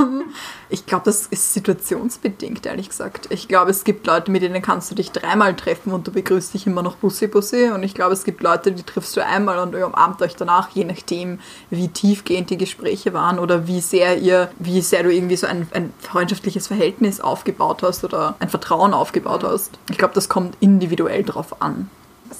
[0.00, 0.24] Ähm,
[0.70, 3.28] ich glaube, das ist situationsbedingt, ehrlich gesagt.
[3.30, 6.52] Ich glaube, es gibt Leute, mit denen kannst du dich dreimal treffen und du begrüßt
[6.54, 7.70] dich immer noch Bussi Bussi.
[7.70, 10.70] Und ich glaube, es gibt Leute, die triffst du einmal und ihr umarmt euch danach,
[10.70, 11.38] je nachdem,
[11.70, 15.68] wie tiefgehend die Gespräche waren oder wie sehr ihr, wie sehr du irgendwie so ein,
[15.72, 19.78] ein freundschaftliches Verhältnis aufgebaut hast oder ein Vertrauen aufgebaut hast.
[19.90, 21.88] Ich glaube, das kommt individuell drauf an.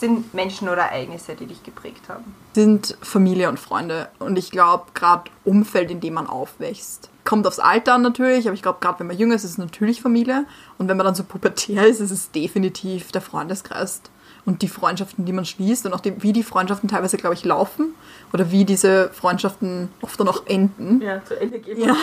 [0.01, 2.35] Sind Menschen oder Ereignisse, die dich geprägt haben?
[2.55, 4.09] sind Familie und Freunde.
[4.19, 7.11] Und ich glaube, gerade Umfeld, in dem man aufwächst.
[7.25, 9.59] kommt aufs Alter an natürlich, aber ich glaube, gerade wenn man jünger ist, ist es
[9.59, 10.47] natürlich Familie.
[10.79, 14.03] Und wenn man dann so pubertär ist, ist es definitiv der Freundeskreis
[14.47, 17.45] und die Freundschaften, die man schließt und auch die, wie die Freundschaften teilweise, glaube ich,
[17.45, 17.95] laufen
[18.33, 21.01] oder wie diese Freundschaften oft dann auch enden.
[21.01, 21.81] Ja, zu Ende gehen.
[21.81, 21.97] Ja.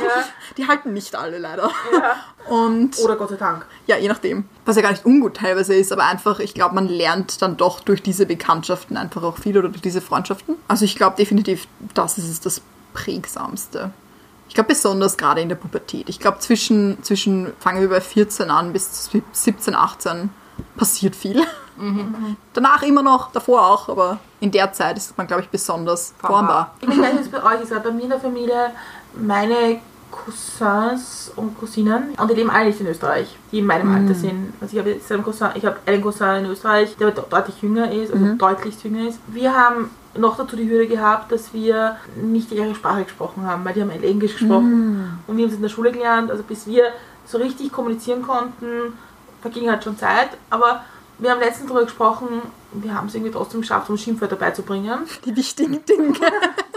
[0.56, 1.70] Die halten nicht alle leider.
[1.92, 2.16] ja.
[2.52, 2.98] Und.
[2.98, 3.66] Oder Gott sei Dank.
[3.86, 4.44] ja, je nachdem.
[4.64, 7.80] Was ja gar nicht ungut teilweise ist, aber einfach, ich glaube, man lernt dann doch
[7.80, 10.56] durch diese Bekanntschaften einfach auch viel oder durch diese Freundschaften.
[10.68, 12.60] Also ich glaube definitiv, das ist es das
[12.92, 13.92] prägsamste.
[14.48, 16.08] Ich glaube besonders gerade in der Pubertät.
[16.08, 20.30] Ich glaube zwischen, zwischen, fangen wir bei 14 an bis 17, 18
[20.76, 21.42] passiert viel.
[22.52, 26.74] Danach immer noch, davor auch, aber in der Zeit ist man, glaube ich, besonders formbar.
[26.80, 28.70] Ich weiß nicht, wie es bei euch ist, aber bei mir in der Familie,
[29.14, 34.14] meine Cousins und Cousinen, und die leben alle nicht in Österreich, die in meinem Alter
[34.14, 34.52] sind.
[34.60, 37.60] Also ich habe jetzt einen Cousin, ich habe einen Cousin in Österreich, der de- deutlich
[37.62, 39.18] jünger ist, also deutlich jünger ist.
[39.26, 43.74] Wir haben noch dazu die Hürde gehabt, dass wir nicht ihre Sprache gesprochen haben, weil
[43.74, 45.18] die haben alle Englisch gesprochen.
[45.26, 46.84] Und wir haben es in der Schule gelernt, also bis wir
[47.26, 48.92] so richtig kommunizieren konnten,
[49.42, 50.82] verging halt schon Zeit, aber
[51.18, 55.00] wir haben letztens darüber gesprochen, wir haben es irgendwie trotzdem geschafft, uns Schimpfwörter beizubringen.
[55.24, 56.14] Die wichtigen Dinge.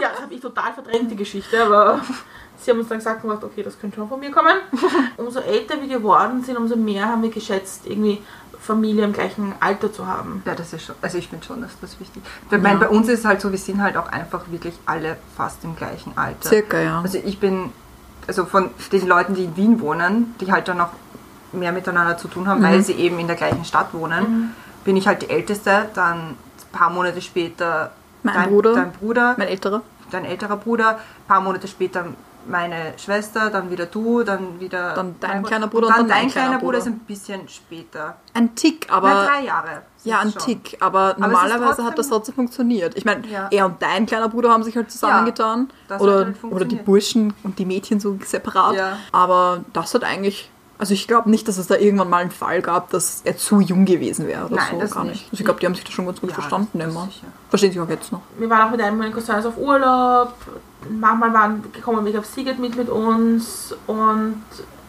[0.00, 2.00] Ja, das habe ich total verdrängt, die Geschichte, aber
[2.56, 4.58] sie haben uns dann gesagt, gemacht, okay, das könnte schon von mir kommen.
[5.16, 8.22] Umso älter wir geworden sind, umso mehr haben wir geschätzt, irgendwie
[8.60, 10.42] Familie im gleichen Alter zu haben.
[10.44, 12.52] Ja, das ist schon, also ich finde schon, dass das wichtig ist.
[12.52, 15.16] Ich meine, bei uns ist es halt so, wir sind halt auch einfach wirklich alle
[15.36, 16.48] fast im gleichen Alter.
[16.48, 17.00] Circa, ja.
[17.00, 17.72] Also ich bin,
[18.28, 20.90] also von den Leuten, die in Wien wohnen, die halt dann noch
[21.52, 22.64] mehr miteinander zu tun haben, Mhm.
[22.64, 26.36] weil sie eben in der gleichen Stadt wohnen, bin ich halt die Älteste, dann ein
[26.72, 27.90] paar Monate später
[28.22, 28.74] Mein dein Bruder.
[28.74, 29.82] dein Bruder, Mein älterer.
[30.10, 32.04] dein älterer Bruder, ein paar Monate später
[32.46, 36.16] meine Schwester, dann wieder du, dann wieder Dann dein kleiner Bruder und und dann dann
[36.18, 36.78] dein kleiner kleiner Bruder Bruder.
[36.78, 38.16] ist ein bisschen später.
[38.32, 39.08] Ein Tick, aber.
[39.08, 39.82] Na, drei Jahre.
[40.04, 42.96] Ja, ein sind's Tick, aber ist normalerweise hat das trotzdem- funktioniert.
[42.96, 43.48] Ich meine, Ja.
[43.50, 45.68] er und dein kleiner Bruder haben sich halt zusammengetan.
[45.88, 46.76] das oder, hat halt oder die.
[46.76, 48.76] Burschen und die Mädchen so separat.
[48.76, 48.96] Ja.
[49.12, 50.50] Aber das hat eigentlich.
[50.78, 53.60] Also ich glaube nicht, dass es da irgendwann mal einen Fall gab, dass er zu
[53.60, 54.80] jung gewesen wäre oder Nein, so.
[54.80, 55.12] das gar nicht.
[55.14, 55.24] nicht.
[55.32, 57.06] Also ich glaube, die haben sich da schon ganz gut Ja, verstanden immer.
[57.06, 57.26] sicher.
[57.50, 58.20] Verstehen sich auch jetzt noch.
[58.38, 60.34] Wir waren auch mit einem meiner Cousins auf Urlaub.
[60.88, 63.74] Manchmal waren gekommen auf Siget mit mit uns.
[63.88, 64.42] Und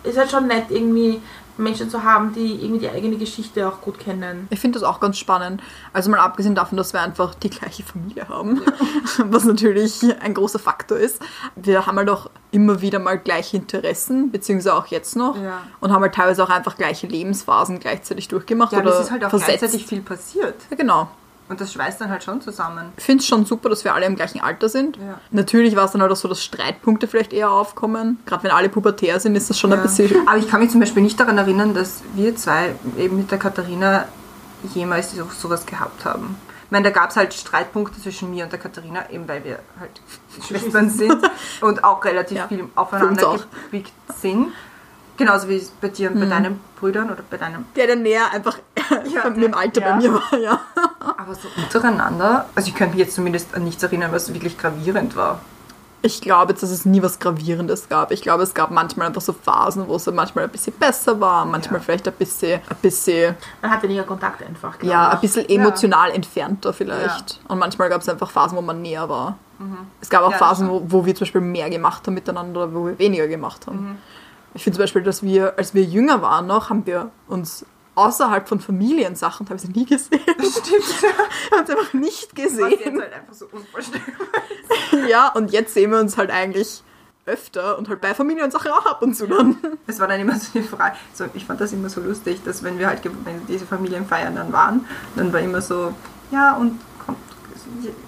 [0.03, 1.21] es ist halt schon nett, irgendwie
[1.59, 4.47] Menschen zu haben, die irgendwie die eigene Geschichte auch gut kennen.
[4.49, 5.61] Ich finde das auch ganz spannend.
[5.93, 8.61] Also mal abgesehen davon, dass wir einfach die gleiche Familie haben,
[9.25, 11.21] was natürlich ein großer Faktor ist.
[11.55, 15.35] Wir haben halt auch immer wieder mal gleiche Interessen, beziehungsweise auch jetzt noch.
[15.35, 15.61] Ja.
[15.79, 18.71] Und haben halt teilweise auch einfach gleiche Lebensphasen gleichzeitig durchgemacht.
[18.71, 19.59] Ja, oder das ist halt auch versetzt.
[19.59, 20.55] gleichzeitig viel passiert.
[20.69, 21.09] Ja, genau.
[21.49, 22.93] Und das schweißt dann halt schon zusammen.
[22.97, 24.97] Ich finde es schon super, dass wir alle im gleichen Alter sind.
[24.97, 25.19] Ja.
[25.31, 28.19] Natürlich war es dann halt auch so, dass Streitpunkte vielleicht eher aufkommen.
[28.27, 30.27] Gerade wenn alle pubertär sind, ist das schon ein bisschen...
[30.27, 33.39] Aber ich kann mich zum Beispiel nicht daran erinnern, dass wir zwei eben mit der
[33.39, 34.05] Katharina
[34.75, 36.35] jemals so- sowas gehabt haben.
[36.65, 39.57] Ich meine, da gab es halt Streitpunkte zwischen mir und der Katharina, eben weil wir
[39.79, 39.89] halt
[40.47, 41.17] Schwestern sind
[41.61, 42.47] und auch relativ Ja.
[42.47, 43.37] viel aufeinander auch.
[43.71, 44.49] gepickt sind.
[45.19, 47.65] Genauso wie es bei dir und bei deinen Brüdern oder bei deinem.
[47.75, 48.57] Der, der näher einfach
[49.13, 49.89] Ja, mit dem Alter ja.
[49.91, 50.59] bei mir war, ja.
[51.17, 55.15] Aber so untereinander, also ich könnte mich jetzt zumindest an nichts erinnern, was wirklich gravierend
[55.15, 55.41] war.
[56.01, 58.11] Ich glaube jetzt, dass es nie was Gravierendes gab.
[58.11, 61.19] Ich glaube, es gab manchmal einfach so Phasen, wo es dann manchmal ein bisschen besser
[61.19, 61.83] war, manchmal Ja.
[61.83, 64.79] vielleicht ein bisschen, ein bisschen, Man hat weniger Kontakt einfach.
[64.79, 65.13] glaub ja, ich.
[65.15, 67.31] ein bisschen emotional entfernter vielleicht.
[67.31, 67.37] Ja.
[67.49, 69.37] Und manchmal gab es einfach Phasen, wo man näher war.
[69.99, 72.85] Es gab auch Phasen, wo, wo wir zum Beispiel mehr gemacht haben miteinander oder wo
[72.85, 73.97] wir weniger gemacht haben.
[74.53, 78.47] Ich finde zum Beispiel, dass wir, als wir jünger waren noch, haben wir uns außerhalb
[78.47, 80.21] von Familiensachen teilweise nie gesehen.
[80.25, 81.01] Stimmt.
[81.01, 81.09] Wir
[81.51, 83.01] haben uns einfach nicht Was jetzt gesehen.
[83.01, 84.27] halt einfach so unvorstellbar.
[85.07, 86.83] Ja, und jetzt sehen wir uns halt eigentlich
[87.25, 89.57] öfter und halt bei Familiensachen auch ab und zu dann.
[89.85, 92.63] Es war dann immer so die Frage, so, ich fand das immer so lustig, dass
[92.63, 94.85] wenn wir halt, wenn diese Familienfeiern dann waren,
[95.15, 95.93] dann war immer so,
[96.31, 97.17] ja und kommt,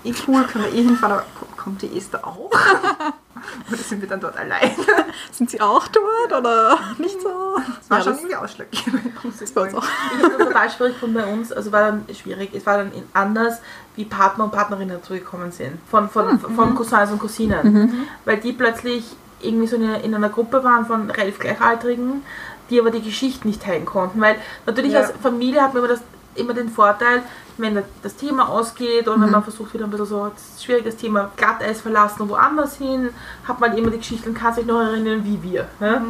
[0.04, 1.26] eh cool, können wir eh hinfahren, aber
[1.64, 2.50] kommt die Esther auch?
[3.68, 4.72] Oder sind wir dann dort allein?
[5.32, 7.56] Sind sie auch dort oder nicht so?
[7.58, 9.24] Das war Ja, schon das irgendwie ausschlaggebend.
[9.24, 9.76] uns sagen.
[9.78, 9.84] auch.
[10.18, 12.92] Ich habe das total schwierig von bei uns, also war dann schwierig, es war dann
[13.14, 13.60] anders,
[13.96, 15.80] wie Partner und Partnerinnen dazugekommen sind.
[15.90, 18.06] Von, von, von Cousins und Cousinen.
[18.26, 19.06] Weil die plötzlich
[19.42, 22.24] irgendwie so in einer, in einer Gruppe waren von relativ Gleichaltrigen,
[22.70, 24.22] die aber die Geschichte nicht teilen konnten.
[24.22, 24.36] Weil
[24.68, 25.00] natürlich Ja.
[25.00, 26.02] als Familie hat man immer, das,
[26.36, 27.24] immer den Vorteil,
[27.62, 30.86] wenn das Thema ausgeht oder wenn man versucht wieder ein bisschen so, das ist schwierig,
[30.86, 33.10] das Thema Glatteis verlassen und woanders hin,
[33.48, 35.68] hat man immer die Geschichte und kann sich noch erinnern, wie wir.
[35.80, 36.02] Ja?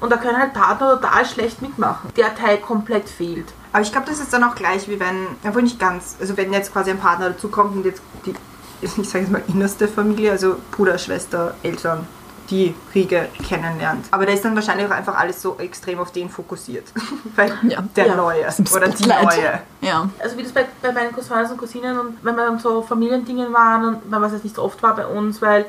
[0.00, 2.10] Und da können halt Partner total schlecht mitmachen.
[2.16, 3.46] Der Teil komplett fehlt.
[3.72, 6.52] Aber ich glaube, das ist dann auch gleich, wie wenn, obwohl nicht ganz, also wenn
[6.52, 8.34] jetzt quasi ein Partner dazukommt und jetzt die,
[8.82, 12.06] ich sage jetzt mal innerste Familie, also Bruder, Schwester, Eltern,
[12.52, 14.06] die Riege kennenlernt.
[14.10, 16.84] Aber da ist dann wahrscheinlich auch einfach alles so extrem auf den fokussiert.
[17.36, 17.82] Weil Ja.
[17.96, 18.14] der Ja.
[18.14, 18.40] Neue
[18.74, 19.24] oder die Spotlight.
[19.24, 19.60] Neue.
[19.80, 20.08] Ja.
[20.22, 23.52] Also wie das bei, bei meinen Cousins und Cousinen und wenn wir dann so Familiendingen
[23.52, 25.64] waren und wenn was jetzt nicht so oft war bei uns, weil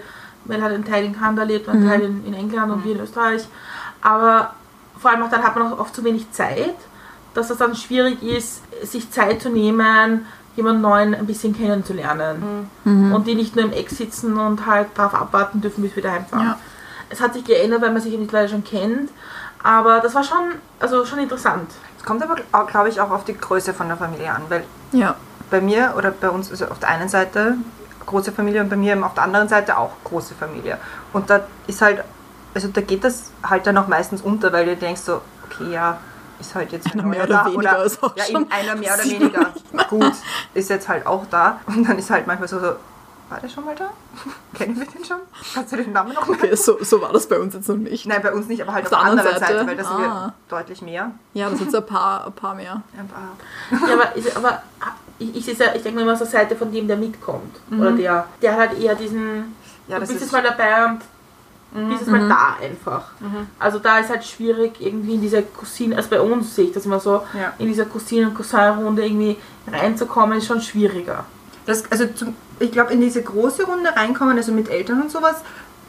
[0.46, 2.96] weil halt ein Teil in Kanada lebt und ein Teil in, in England und wir
[2.96, 3.48] in Österreich.
[4.02, 4.54] Aber
[5.00, 6.76] vor allem auch dann hat man auch oft zu wenig Zeit,
[7.34, 10.26] dass es dann schwierig ist, sich Zeit zu nehmen,
[10.58, 12.70] jemanden neuen ein bisschen kennenzulernen.
[12.84, 16.26] Und die nicht nur im Eck sitzen und halt darauf abwarten dürfen, bis wir daheim
[16.26, 16.46] fahren.
[16.46, 16.60] Ja.
[17.14, 19.12] Es hat sich geändert, weil man sich mittlerweile schon kennt.
[19.62, 21.70] Aber das war schon, also schon interessant.
[21.98, 25.16] Es kommt aber, glaube ich, auch auf die Größe von der Familie an, weil Ja.
[25.52, 27.56] bei mir oder bei uns, also auf der einen Seite
[28.08, 30.78] große Familie und bei mir eben auf der anderen Seite auch große Familie.
[31.14, 32.04] Und da ist halt,
[32.56, 36.00] also da geht das halt dann auch meistens unter, weil du denkst so, okay, ja,
[36.40, 38.76] ist halt jetzt ein Einer mehr oder da, weniger ist auch ja, schon- eben einer
[38.76, 39.54] mehr oder weniger.
[39.90, 40.14] Gut,
[40.56, 41.60] ist jetzt halt auch da.
[41.68, 42.74] Und dann ist halt manchmal so, so
[43.34, 43.90] war der schon mal da?
[44.54, 45.18] Kennen wir den schon?
[45.54, 46.36] Kannst du den Namen noch mal?
[46.36, 48.06] Okay, so, so war das bei uns jetzt noch nicht.
[48.06, 49.68] Nein, bei uns nicht, aber halt auf, Auf der der anderen Seite, Seite?
[49.68, 50.34] weil das sind Ah.
[50.50, 51.12] wir deutlich mehr.
[51.34, 52.82] Ja, das sind so ein paar, ein paar mehr.
[52.98, 53.88] Ein paar.
[53.90, 54.62] Ja, aber, ist, aber
[55.20, 57.56] ich, ich, ich denke mir immer aus der Seite von dem, der mitkommt.
[57.72, 59.56] Oder der, der hat eher diesen,
[59.88, 60.86] Ja, du das bist ist- jetzt mal dabei
[61.74, 63.06] und bist jetzt mal da einfach.
[63.58, 66.86] Also da ist halt schwierig, irgendwie in diese Cousine, also bei uns sehe ich das
[66.86, 67.54] immer so, Ja.
[67.58, 69.38] in dieser Cousine- und Cousin-Runde irgendwie
[69.72, 71.26] reinzukommen, ist schon schwieriger.
[71.66, 75.36] Das, also zum, ich glaube, in diese große Runde reinkommen, also mit Eltern und sowas,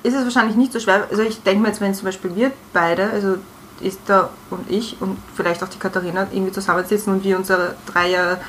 [0.03, 1.07] ist es wahrscheinlich nicht so schwer.
[1.11, 3.37] Also ich denke mir jetzt, wenn zum Beispiel wir beide, also
[3.83, 8.41] Esther und ich und vielleicht auch die Katharina irgendwie zusammensitzen und wir unsere Dreier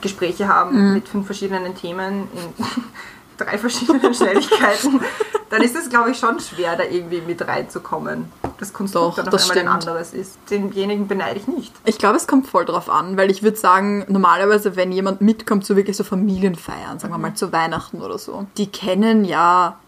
[0.00, 2.64] Gespräche haben mit fünf verschiedenen Themen in
[3.40, 5.00] drei verschiedenen Schnelligkeiten,
[5.50, 8.30] dann ist es, glaube ich, schon schwer, da irgendwie mit reinzukommen.
[8.58, 9.88] Das Konstrukt Doch, dann das einmal ein stimmt.
[9.88, 10.38] anderes ist.
[10.50, 11.72] Denjenigen beneide ich nicht.
[11.84, 15.64] Ich glaube, es kommt voll drauf an, weil ich würde sagen, normalerweise, wenn jemand mitkommt,
[15.64, 19.78] so wirklich so Familienfeiern, sagen wir mal zu Weihnachten oder so, die kennen ja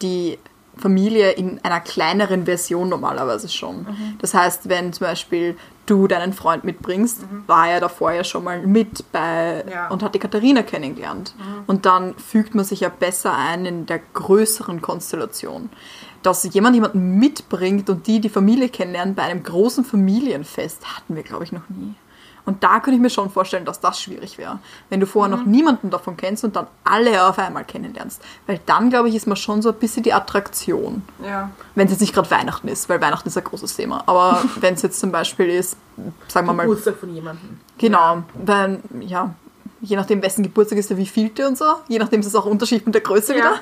[0.00, 0.38] die
[0.76, 3.86] Familie in einer kleineren Version normalerweise schon.
[4.20, 8.64] Das heißt, wenn zum Beispiel du deinen Freund mitbringst, war er davor ja schon mal
[8.66, 9.88] mit bei Ja.
[9.88, 11.34] und hat die Katharina kennengelernt.
[11.66, 15.70] Und dann fügt man sich ja besser ein in der größeren Konstellation.
[16.22, 21.24] Dass jemand jemanden mitbringt und die die Familie kennenlernen bei einem großen Familienfest, hatten wir,
[21.24, 21.94] glaube ich, noch nie.
[22.44, 24.58] Und da könnte ich mir schon vorstellen, dass das schwierig wäre.
[24.90, 28.20] Wenn du vorher noch niemanden davon kennst und dann alle auf einmal kennenlernst.
[28.46, 31.02] Weil dann, glaube ich, ist man schon so ein bisschen die Attraktion.
[31.24, 31.50] Ja.
[31.74, 34.02] Wenn es jetzt nicht gerade Weihnachten ist, weil Weihnachten ist ein großes Thema.
[34.06, 35.76] Aber wenn es jetzt zum Beispiel ist,
[36.28, 37.60] sagen wir mal, Geburtstag von jemandem.
[37.78, 39.34] Genau, weil, ja,
[39.80, 41.64] je nachdem, wessen Geburtstag ist, der wievielte und so.
[41.88, 43.38] Je nachdem ist es auch Unterschied mit der Größe Ja.
[43.38, 43.54] wieder.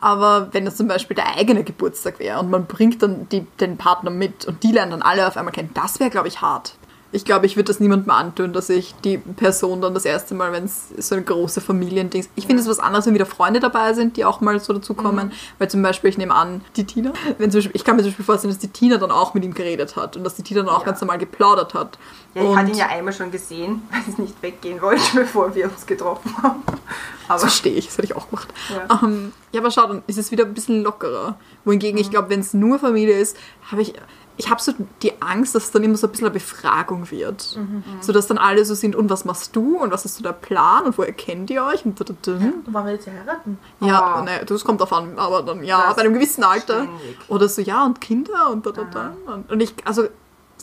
[0.00, 3.76] Aber wenn das zum Beispiel der eigene Geburtstag wäre und man bringt dann die, den
[3.78, 6.74] Partner mit und die lernen dann alle auf einmal kennen, das wäre, glaube ich, hart.
[7.14, 10.50] Ich glaube, ich würde das niemandem antun, dass ich die Person dann das erste Mal,
[10.52, 12.30] wenn es so eine große Familiending ist.
[12.36, 15.26] Ich finde es was anderes, wenn wieder Freunde dabei sind, die auch mal so dazukommen.
[15.26, 15.32] Mhm.
[15.58, 18.10] Weil zum Beispiel, ich nehme an, die Tina, wenn zum Beispiel, ich kann mir zum
[18.12, 20.62] Beispiel vorstellen, dass die Tina dann auch mit ihm geredet hat und dass die Tina
[20.62, 20.86] dann auch Ja.
[20.86, 21.98] ganz normal geplaudert hat.
[22.34, 25.54] Ja, ich und hatte ihn ja einmal schon gesehen, weil ich nicht weggehen wollte, bevor
[25.54, 26.62] wir uns getroffen haben.
[27.28, 28.48] Aber verstehe ich, das hätte ich auch gemacht.
[28.70, 29.00] Ja.
[29.02, 31.36] Ähm, ja, aber schau, dann ist es wieder ein bisschen lockerer.
[31.66, 32.00] Wohingegen, Mhm.
[32.02, 33.36] ich glaube, wenn es nur Familie ist,
[33.70, 33.92] habe ich.
[34.44, 37.56] Ich habe so die Angst, dass es dann immer so ein bisschen eine Befragung wird.
[37.56, 37.84] Mhm.
[38.00, 39.76] So dass dann alle so sind, und was machst du?
[39.78, 40.84] Und was ist so der Plan?
[40.84, 41.84] Und woher kennt ihr euch?
[41.84, 42.32] Und da, da, da.
[42.32, 43.58] Und wollen wir jetzt heiraten?
[43.80, 44.24] Ja, Oh.
[44.24, 46.82] ne, das kommt drauf an, aber dann, ja, Das bei einem gewissen Alter.
[46.82, 47.18] ständig.
[47.28, 49.12] Oder so, ja, und Kinder und da, da, da.
[49.32, 50.08] Und- Und ich, also,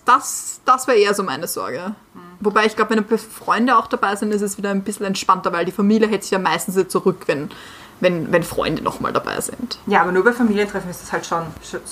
[0.05, 1.95] das, das wäre eher so meine Sorge.
[2.13, 2.19] Mhm.
[2.41, 5.65] Wobei ich glaube, wenn Freunde auch dabei sind, ist es wieder ein bisschen entspannter, weil
[5.65, 7.49] die Familie hält sich ja meistens zurück, wenn,
[7.99, 9.79] wenn, wenn Freunde nochmal dabei sind.
[9.87, 11.43] Ja, aber nur bei Familientreffen ist das halt schon,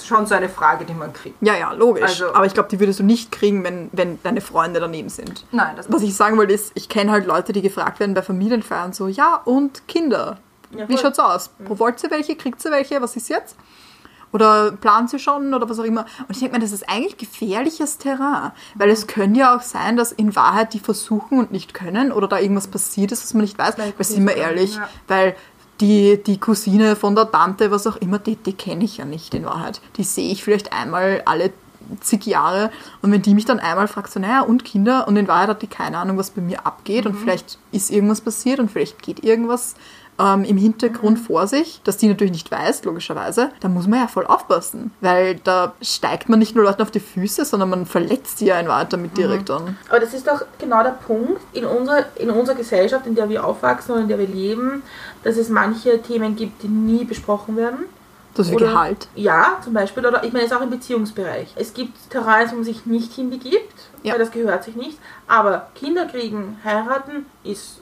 [0.06, 1.36] schon so eine Frage, die man kriegt.
[1.42, 2.04] Ja, ja, logisch.
[2.04, 5.46] Also- aber ich glaube, die würdest du nicht kriegen, wenn, wenn deine Freunde daneben sind.
[5.52, 8.22] Nein, das Was ich sagen wollte, ist, ich kenne halt Leute, die gefragt werden bei
[8.22, 10.40] Familienfeiern so, ja, und Kinder.
[10.76, 11.52] Ja, Wie schaut's aus?
[11.60, 12.36] Wollt ihr welche?
[12.36, 13.02] Kriegt ihr welche?
[13.02, 13.56] Was ist jetzt?
[14.34, 16.06] Oder plant sie schon oder was auch immer.
[16.28, 18.52] Und ich denke mir, das ist eigentlich gefährliches Terrain.
[18.76, 22.28] Weil es könnte ja auch sein, dass in Wahrheit die versuchen und nicht können oder
[22.28, 23.78] da irgendwas passiert ist, was man nicht weiß.
[23.78, 24.90] Weil, sind wir ehrlich, ja.
[25.08, 25.36] weil
[25.82, 29.34] die, die Cousine von der Tante, was auch immer, die, die kenne ich ja nicht
[29.34, 29.82] in Wahrheit.
[29.98, 31.52] Die sehe ich vielleicht einmal alle
[32.02, 32.72] zig Jahre.
[33.02, 35.62] Und wenn die mich dann einmal fragt, so, naja, und Kinder, und in Wahrheit hat
[35.62, 37.06] die keine Ahnung, was bei mir abgeht.
[37.06, 39.76] Und vielleicht ist irgendwas passiert und vielleicht geht irgendwas
[40.20, 44.08] ähm, im Hintergrund vor sich, dass die natürlich nicht weiß, logischerweise, da muss man ja
[44.08, 48.42] voll aufpassen, weil da steigt man nicht nur Leuten auf die Füße, sondern man verletzt
[48.42, 49.78] die ja in Wahrheit damit direkt dann.
[49.90, 53.46] Aber das ist doch genau der Punkt in unserer, in unserer Gesellschaft, in der wir
[53.46, 54.82] aufwachsen und in der wir leben,
[55.24, 57.80] dass es manche Themen gibt, die nie besprochen werden.
[58.34, 59.08] Das ist wie Oder- Gehalt.
[59.16, 60.06] Ja, zum Beispiel.
[60.06, 61.54] Oder ich meine, es ist auch im Beziehungsbereich.
[61.56, 64.14] Es gibt Terrains, wo man sich nicht hinbegibt, Ja.
[64.14, 65.00] weil das gehört sich nicht.
[65.28, 67.80] Aber Kinder kriegen, heiraten ist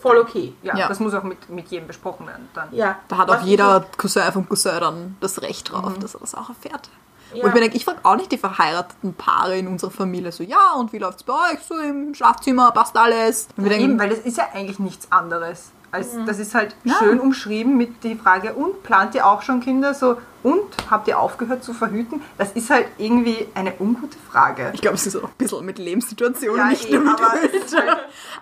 [0.00, 0.54] voll okay.
[0.62, 0.88] Ja, Ja.
[0.88, 2.48] das muss auch mit, mit jedem besprochen werden.
[2.54, 2.68] Dann.
[2.72, 2.96] Ja.
[3.08, 6.34] Da hat Was auch jeder Cousin vom Cousin dann das Recht drauf, dass er das
[6.36, 6.88] auch erfährt.
[7.34, 7.44] Ja.
[7.44, 10.42] Wo ich mir denke, ich frage auch nicht die verheirateten Paare in unserer Familie so,
[10.42, 13.48] ja, und wie läuft's bei euch so im Schlafzimmer, passt alles?
[13.56, 16.76] Und wir Eben, denken, weil das ist ja eigentlich nichts anderes Als, Das ist halt
[16.98, 19.94] schön umschrieben mit die Frage, und plant ihr auch schon Kinder?
[19.94, 22.22] So, und habt ihr aufgehört zu verhüten?
[22.38, 24.70] Das ist halt irgendwie eine ungute Frage.
[24.74, 27.30] Ich glaube, es ist auch ein bisschen mit Lebenssituationen Ja, nicht eh, nur mit aber
[27.30, 27.50] halt-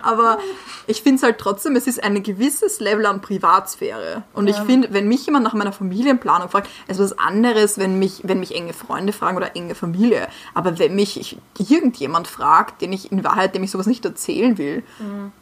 [0.02, 0.38] Aber
[0.86, 4.22] ich finde es halt trotzdem, es ist ein gewisses Level an Privatsphäre.
[4.32, 8.20] Und ich finde, wenn mich jemand nach meiner Familienplanung fragt, ist was anderes, wenn mich,
[8.24, 10.28] wenn mich enge Freunde fragen oder enge Familie.
[10.54, 14.56] Aber wenn mich ich, irgendjemand fragt, den ich in Wahrheit, dem ich sowas nicht erzählen
[14.58, 14.82] will,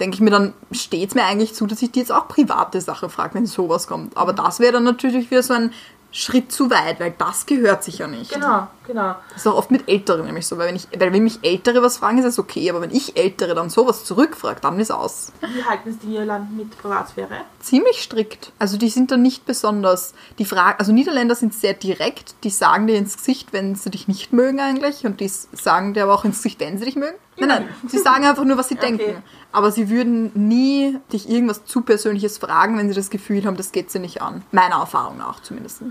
[0.00, 2.80] denke ich mir dann, steht es mir eigentlich zu, dass ich die jetzt auch private
[2.80, 4.16] Sache frage, wenn sowas kommt.
[4.16, 5.72] Aber das wäre dann natürlich wieder so ein
[6.12, 8.32] Schritt zu weit, weil das gehört sich ja nicht.
[8.32, 9.16] Genau, genau.
[9.30, 11.82] Das ist auch oft mit Älteren nämlich so, weil wenn, ich, weil wenn mich Ältere
[11.82, 15.32] was fragen, ist es okay, aber wenn ich Ältere dann sowas zurückfrage, dann ist aus.
[15.40, 17.42] Wie halten es die Niederlande mit Privatsphäre?
[17.60, 18.52] Ziemlich strikt.
[18.58, 22.86] Also die sind da nicht besonders, die Frage, also Niederländer sind sehr direkt, die sagen
[22.86, 26.24] dir ins Gesicht, wenn sie dich nicht mögen eigentlich und die sagen dir aber auch
[26.24, 27.16] ins Gesicht, wenn sie dich mögen.
[27.38, 29.22] Nein, nein, sie sagen einfach nur, was sie denken.
[29.52, 33.72] Aber sie würden nie dich irgendwas zu Persönliches fragen, wenn sie das Gefühl haben, das
[33.72, 34.42] geht sie nicht an.
[34.52, 35.82] Meiner Erfahrung nach zumindest.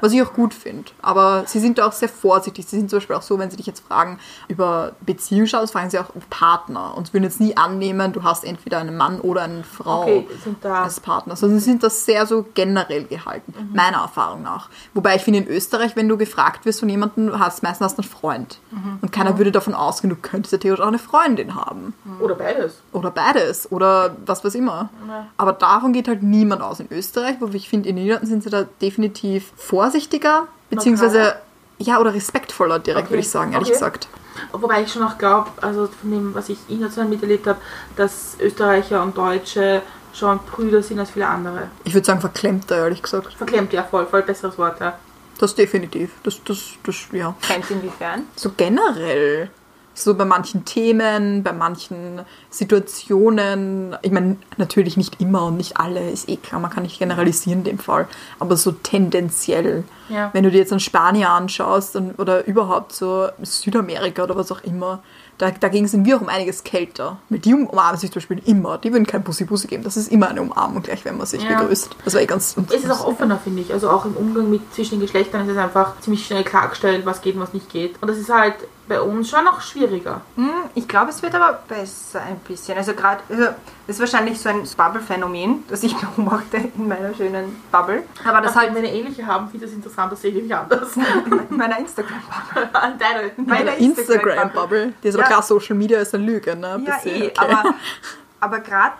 [0.00, 0.90] Was ich auch gut finde.
[1.02, 2.66] Aber sie sind da auch sehr vorsichtig.
[2.66, 5.98] Sie sind zum Beispiel auch so, wenn sie dich jetzt fragen über Beziehungsstatus, fragen sie
[5.98, 6.96] auch Partner.
[6.96, 10.26] Und sie würden jetzt nie annehmen, du hast entweder einen Mann oder eine Frau Okay,
[10.62, 11.32] als Partner.
[11.32, 14.68] Also sie sind das sehr so generell gehalten, meiner Erfahrung nach.
[14.94, 18.02] Wobei ich finde, in Österreich, wenn du gefragt wirst von jemandem, hast meistens hast du
[18.02, 18.58] einen Freund.
[19.00, 21.94] Und keiner würde davon ausgehen, du könntest ja theoretisch auch eine Freundin haben.
[22.20, 22.82] Oder beides.
[22.92, 23.70] Oder beides.
[23.72, 24.90] Oder was weiß immer.
[25.36, 28.42] Aber davon geht halt niemand aus in Österreich, wo ich finde, in den Niederlanden sind
[28.42, 29.52] sie da definitiv
[29.86, 31.36] vorsichtiger, beziehungsweise
[31.78, 33.10] ja, oder respektvoller direkt, Okay.
[33.14, 33.74] würde ich sagen, ehrlich Okay.
[33.78, 34.08] gesagt.
[34.52, 37.58] Wobei ich schon auch glaube, also von dem, was ich international miterlebt habe,
[37.96, 41.68] dass Österreicher und Deutsche schon Brüder sind als viele andere.
[41.84, 43.34] Ich würde sagen, verklemmter, ehrlich gesagt.
[43.34, 44.98] Verklemmt, ja, voll, voll besseres Wort, ja.
[45.38, 46.10] Das definitiv.
[46.22, 47.34] Das, das, das, ja.
[47.42, 48.22] Kennt inwiefern?
[48.34, 49.50] So generell.
[49.98, 53.96] So bei manchen Themen, bei manchen Situationen.
[54.02, 57.60] Ich meine, natürlich nicht immer und nicht alle, ist eh klar, man kann nicht generalisieren
[57.60, 58.06] in dem Fall.
[58.38, 59.84] Aber so tendenziell.
[60.10, 60.28] Ja.
[60.34, 64.62] Wenn du dir jetzt an Spanien anschaust und, oder überhaupt so Südamerika oder was auch
[64.64, 65.02] immer,
[65.38, 67.18] da, dagegen sind wir auch um einiges kälter.
[67.28, 68.78] Mit die umarmen sich zum Beispiel immer.
[68.78, 69.84] Die würden kein Bussi-Bussi geben.
[69.84, 71.60] Das ist immer eine Umarmung gleich, wenn man sich Ja.
[71.60, 71.96] begrüßt.
[72.04, 72.56] Das war eh ganz...
[72.70, 73.72] Es ist auch offener, finde ich.
[73.72, 77.20] Also auch im Umgang mit zwischen den Geschlechtern ist es einfach ziemlich schnell klargestellt, was
[77.22, 78.00] geht und was nicht geht.
[78.00, 78.54] Und das ist halt
[78.88, 80.20] bei uns schon noch schwieriger.
[80.36, 82.78] Hm, Ich glaube, es wird aber besser ein bisschen.
[82.78, 83.42] Also gerade, also
[83.86, 88.04] das ist wahrscheinlich so ein Bubble-Phänomen, das ich beobachte in meiner schönen Bubble.
[88.24, 90.36] Aber das Dass halt halt eine ähnliche haben, finde ich das interessant, das sehe ich
[90.36, 90.88] nämlich anders.
[91.50, 92.68] in meiner Instagram-Bubble.
[92.98, 93.30] Deine.
[93.48, 94.92] Meine Instagram-Bubble.
[95.02, 95.25] Die ist aber Ja.
[95.26, 96.82] Klar, Social Media ist eine Lüge, ne?
[96.84, 97.32] Ja, bisschen, eh, okay.
[97.36, 97.74] aber,
[98.40, 98.94] aber gerade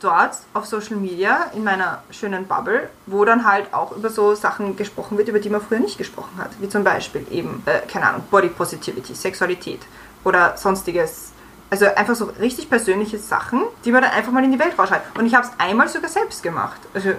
[0.00, 4.76] dort auf Social Media, in meiner schönen Bubble, wo dann halt auch über so Sachen
[4.76, 6.50] gesprochen wird, über die man früher nicht gesprochen hat.
[6.58, 9.80] Wie zum Beispiel eben, äh, keine Ahnung, Body Positivity, Sexualität
[10.24, 11.32] oder sonstiges.
[11.68, 15.16] Also einfach so richtig persönliche Sachen, die man dann einfach mal in die Welt rausschreibt.
[15.18, 16.80] Und ich habe es einmal sogar selbst gemacht.
[16.94, 17.10] Also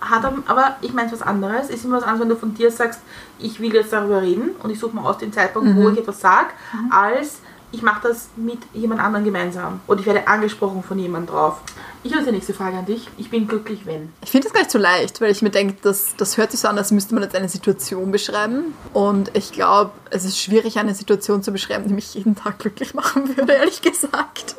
[0.00, 1.68] Hat er, aber ich meine was anderes.
[1.68, 3.00] Ist immer was anderes, wenn du von dir sagst,
[3.38, 6.20] ich will jetzt darüber reden und ich suche mal aus dem Zeitpunkt, wo ich etwas
[6.20, 6.48] sage,
[6.90, 11.60] als ich mache das mit jemand anderem gemeinsam und ich werde angesprochen von jemandem drauf.
[12.02, 13.08] Ich habe die nächste Frage an dich.
[13.18, 14.12] Ich bin glücklich, wenn.
[14.22, 16.60] Ich finde das gar nicht so leicht, weil ich mir denke, das, das hört sich
[16.60, 18.74] so an, als müsste man jetzt eine Situation beschreiben.
[18.94, 22.94] Und ich glaube, es ist schwierig, eine Situation zu beschreiben, die mich jeden Tag glücklich
[22.94, 24.56] machen würde, ehrlich gesagt.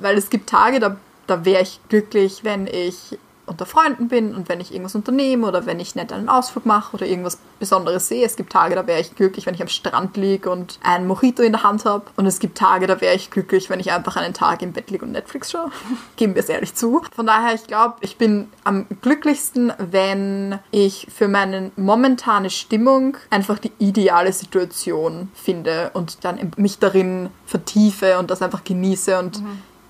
[0.00, 4.48] Weil es gibt Tage, da, da wäre ich glücklich, wenn ich unter Freunden bin und
[4.48, 8.24] wenn ich irgendwas unternehme oder wenn ich nett einen Ausflug mache oder irgendwas Besonderes sehe.
[8.24, 11.42] Es gibt Tage, da wäre ich glücklich, wenn ich am Strand liege und einen Mojito
[11.42, 12.04] in der Hand habe.
[12.16, 14.90] Und es gibt Tage, da wäre ich glücklich, wenn ich einfach einen Tag im Bett
[14.90, 15.70] liege und Netflix schaue.
[16.16, 17.02] Geben wir es ehrlich zu.
[17.14, 23.58] Von daher, ich glaube, ich bin am glücklichsten, wenn ich für meine momentane Stimmung einfach
[23.58, 29.42] die ideale Situation finde und dann mich darin vertiefe und das einfach genieße und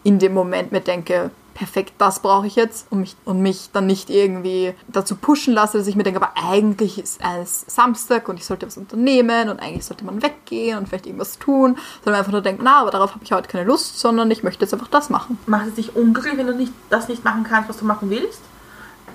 [0.04, 3.86] in dem Moment mir denke, perfekt, das brauche ich jetzt und mich, und mich dann
[3.86, 8.36] nicht irgendwie dazu pushen lasse, dass ich mir denke, aber eigentlich ist es Samstag und
[8.36, 12.32] ich sollte was unternehmen und eigentlich sollte man weggehen und vielleicht irgendwas tun, sondern einfach
[12.32, 14.88] nur denke, na, aber darauf habe ich heute keine Lust, sondern ich möchte jetzt einfach
[14.88, 15.38] das machen.
[15.46, 18.40] Macht es dich unglücklich, wenn du nicht, das nicht machen kannst, was du machen willst?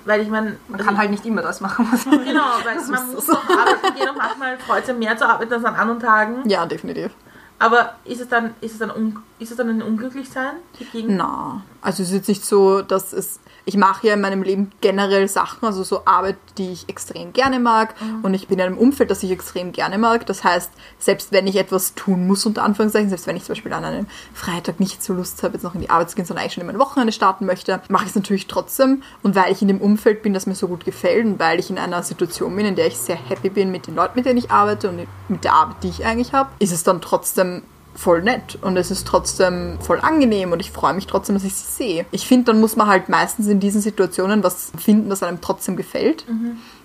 [0.06, 3.14] Weil ich meine, man kann halt nicht immer das machen, was man Genau, weil man
[3.14, 6.00] muss doch arbeiten gehen und manchmal freut es ja mehr zu arbeiten als an anderen
[6.00, 6.50] Tagen.
[6.50, 7.12] Ja, definitiv.
[7.60, 10.58] Aber ist es dann, ist es dann, ist es dann ein Unglücklichsein?
[11.18, 13.40] Na, also es ist jetzt nicht so, dass es.
[13.68, 17.60] Ich mache ja in meinem Leben generell Sachen, also so Arbeit, die ich extrem gerne
[17.60, 17.96] mag.
[18.24, 20.26] Und ich bin in einem Umfeld, das ich extrem gerne mag.
[20.26, 23.74] Das heißt, selbst wenn ich etwas tun muss, unter Anführungszeichen, selbst wenn ich zum Beispiel
[23.74, 26.44] an einem Freitag nicht so Lust habe, jetzt noch in die Arbeit zu gehen, sondern
[26.44, 29.04] eigentlich schon in mein Wochenende starten möchte, mache ich es natürlich trotzdem.
[29.22, 31.70] Und weil ich in dem Umfeld bin, das mir so gut gefällt und weil ich
[31.70, 34.38] in einer Situation bin, in der ich sehr happy bin mit den Leuten, mit denen
[34.38, 37.64] ich arbeite und mit der Arbeit, die ich eigentlich habe, ist es dann trotzdem
[37.98, 41.56] voll nett und es ist trotzdem voll angenehm und ich freue mich trotzdem, dass ich
[41.56, 42.06] sie sehe.
[42.12, 45.76] Ich finde, dann muss man halt meistens in diesen Situationen was finden, das einem trotzdem
[45.76, 46.24] gefällt.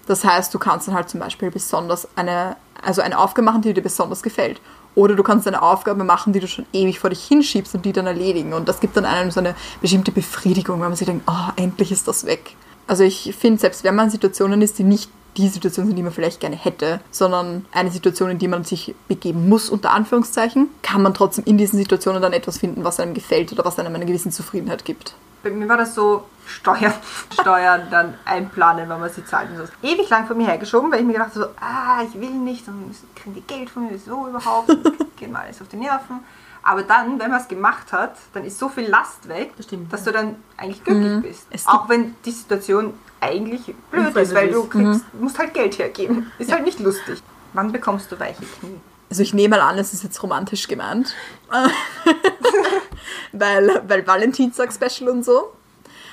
[0.07, 3.75] Das heißt, du kannst dann halt zum Beispiel besonders eine, also eine Aufgabe machen, die
[3.75, 4.61] dir besonders gefällt.
[4.95, 7.93] Oder du kannst eine Aufgabe machen, die du schon ewig vor dich hinschiebst und die
[7.93, 8.53] dann erledigen.
[8.53, 11.93] Und das gibt dann einem so eine bestimmte Befriedigung, wenn man sich denkt, oh, endlich
[11.93, 12.57] ist das weg.
[12.87, 16.03] Also ich finde, selbst wenn man in Situationen ist, die nicht die Situation sind, die
[16.03, 20.69] man vielleicht gerne hätte, sondern eine Situation, in die man sich begeben muss, unter Anführungszeichen,
[20.83, 23.95] kann man trotzdem in diesen Situationen dann etwas finden, was einem gefällt oder was einem
[23.95, 25.15] eine gewisse Zufriedenheit gibt.
[25.43, 26.93] Bei mir war das so, Steuern,
[27.33, 29.51] Steuern dann einplanen, wenn man sie zahlt.
[29.51, 29.73] Und so.
[29.83, 32.67] Ewig lang von mir hergeschoben, weil ich mir gedacht habe, so, ah, ich will nicht,
[32.69, 34.69] dann kriegen die Geld von mir, so überhaupt,
[35.17, 36.21] geht mal alles auf die Nerven.
[36.65, 39.93] Aber dann, wenn man es gemacht hat, dann ist so viel Last weg, Das stimmt,
[39.93, 40.13] dass ja.
[40.13, 41.23] du dann eigentlich glücklich Mhm.
[41.23, 41.47] bist.
[41.69, 46.31] Auch wenn die Situation eigentlich blöd Unfreundlich ist, weil du kriegst, musst halt Geld hergeben.
[46.39, 47.23] Ist halt nicht lustig.
[47.53, 48.81] Wann bekommst du weiche Knie?
[49.11, 51.15] Also ich nehme mal an, es ist jetzt romantisch gemeint.
[53.33, 55.53] weil, weil Valentinstag-Special und so.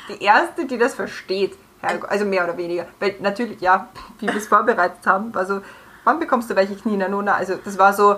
[0.10, 3.88] Die erste, die das versteht, also mehr oder weniger, weil natürlich, ja,
[4.20, 5.62] wie wir es vorbereitet haben, war so,
[6.04, 7.36] wann bekommst du welche Knie, Nanona?
[7.36, 8.16] Also das war so,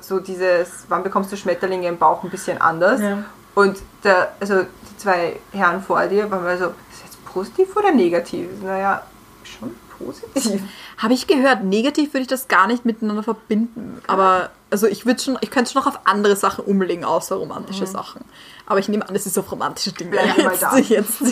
[0.00, 3.00] so dieses, wann bekommst du Schmetterlinge im Bauch ein bisschen anders.
[3.00, 3.24] Ja.
[3.54, 7.76] Und der, also die zwei Herren vor dir waren mal so, ist das jetzt positiv
[7.76, 8.48] oder negativ?
[8.62, 9.02] Naja,
[9.44, 10.62] schon positiv.
[10.98, 14.00] Habe ich gehört, negativ würde ich das gar nicht miteinander verbinden.
[14.06, 17.36] Aber also ich würde schon, ich könnte es schon noch auf andere Sachen umlegen, außer
[17.36, 18.24] romantische Sachen.
[18.66, 20.16] Aber ich nehme an, es ist auf romantische Dinge.
[20.16, 20.76] Mal Jetzt, da.
[20.78, 21.22] jetzt,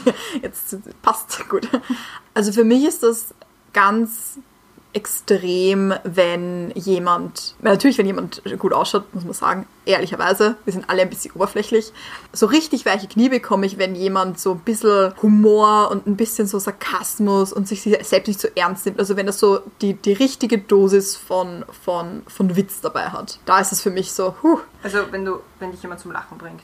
[0.43, 1.69] jetzt passt gut.
[2.33, 3.35] Also für mich ist das
[3.73, 4.39] ganz
[4.95, 11.03] extrem, wenn jemand, natürlich, wenn jemand gut ausschaut, muss man sagen, ehrlicherweise, wir sind alle
[11.03, 11.93] ein bisschen oberflächlich.
[12.33, 16.47] So richtig weiche Knie bekomme ich, wenn jemand so ein bisschen Humor und ein bisschen
[16.47, 18.99] so Sarkasmus und sich selbst nicht so ernst nimmt.
[18.99, 23.41] Also wenn er so die, die richtige Dosis von, von, von Witz dabei hat.
[23.47, 26.39] Da ist es für mich so, huh, Also wenn du, wenn dich jemand zum Lachen
[26.39, 26.63] bringt.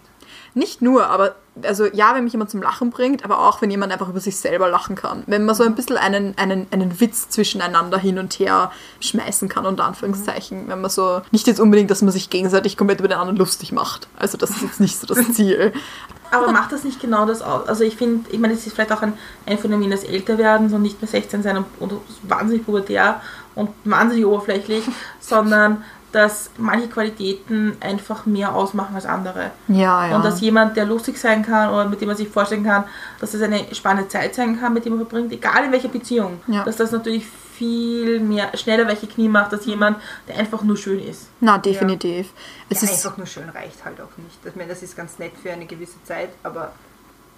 [0.55, 3.93] Nicht nur, aber also ja, wenn mich jemand zum Lachen bringt, aber auch wenn jemand
[3.93, 5.23] einfach über sich selber lachen kann.
[5.27, 8.71] Wenn man so ein bisschen einen, einen, einen Witz zwischeneinander hin und her
[9.01, 10.69] schmeißen kann, unter Anführungszeichen.
[10.69, 13.73] Wenn man so, nicht jetzt unbedingt, dass man sich gegenseitig komplett über den anderen lustig
[13.73, 14.09] macht.
[14.17, 15.73] Also das ist jetzt nicht so das Ziel.
[16.33, 17.69] Aber macht das nicht genau das aus?
[17.69, 19.15] Also ich finde, ich meine, es ist vielleicht auch ein,
[19.47, 23.21] ein Phänomen des Älterwerdens und nicht mehr 16 sein und, und wahnsinnig pubertär
[23.57, 24.85] und wahnsinnig oberflächlich,
[25.21, 29.53] sondern dass manche Qualitäten einfach mehr ausmachen als andere.
[29.69, 30.17] Ja, ja.
[30.17, 32.85] Und dass jemand, der lustig sein kann oder mit dem man sich vorstellen kann,
[33.21, 36.41] dass es eine spannende Zeit sein kann, mit dem man verbringt, egal in welcher Beziehung,
[36.49, 36.65] Ja.
[36.65, 40.99] dass das natürlich viel mehr schneller welche Knie macht als jemand, der einfach nur schön
[40.99, 41.29] ist.
[41.41, 42.31] Na, definitiv.
[42.71, 44.39] Es ja, ist, einfach nur schön reicht halt auch nicht.
[44.45, 46.73] Ich meine, das ist ganz nett für eine gewisse Zeit, aber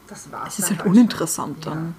[0.09, 0.55] das war's.
[0.55, 0.91] es ist halt schon.
[0.91, 1.95] uninteressant dann.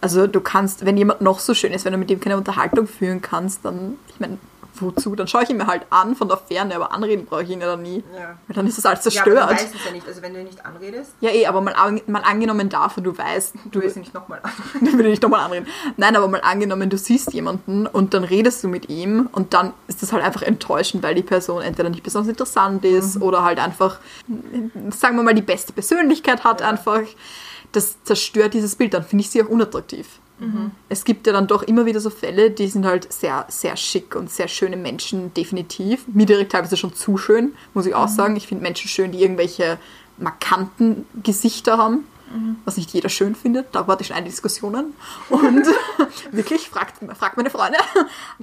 [0.00, 2.86] Also du kannst, wenn jemand noch so schön ist, wenn du mit dem keine Unterhaltung
[2.86, 4.38] führen kannst, dann, ich meine,
[4.82, 5.14] wozu?
[5.16, 7.60] Dann schaue ich ihn mir halt an von der Ferne, aber anreden brauche ich ihn
[7.60, 8.02] ja dann nie.
[8.16, 8.38] Ja.
[8.46, 9.60] Weil dann ist das alles Ja, aber du zerstört.
[9.60, 10.06] weißt es ja nicht.
[10.08, 13.16] Also wenn du ihn nicht anredest, Ja, eh, aber mal, an- mal angenommen dafür, du
[13.16, 14.50] weißt, du du willst ihn nicht nochmal an.
[14.86, 15.66] ich will dich nochmal anreden.
[15.96, 19.72] Nein, aber mal angenommen, du siehst jemanden und dann redest du mit ihm und dann
[19.86, 23.58] ist das halt einfach enttäuschend, weil die Person entweder nicht besonders interessant ist oder halt
[23.58, 23.98] einfach,
[24.90, 27.02] sagen wir mal, die beste Persönlichkeit hat einfach.
[27.72, 30.06] Das zerstört dieses Bild, dann finde ich sie auch unattraktiv.
[30.88, 34.14] Es gibt ja dann doch immer wieder so Fälle, die sind halt sehr, sehr schick
[34.14, 36.06] und sehr schöne Menschen, definitiv.
[36.06, 38.36] Mir direkt teilweise schon zu schön, muss ich auch sagen.
[38.36, 39.78] Ich finde Menschen schön, die irgendwelche
[40.16, 42.04] markanten Gesichter haben,
[42.64, 43.74] was nicht jeder schön findet.
[43.74, 44.94] Da warte ich schon eine Diskussionen.
[45.30, 45.66] Und
[46.30, 47.78] wirklich, fragt, fragt meine Freunde.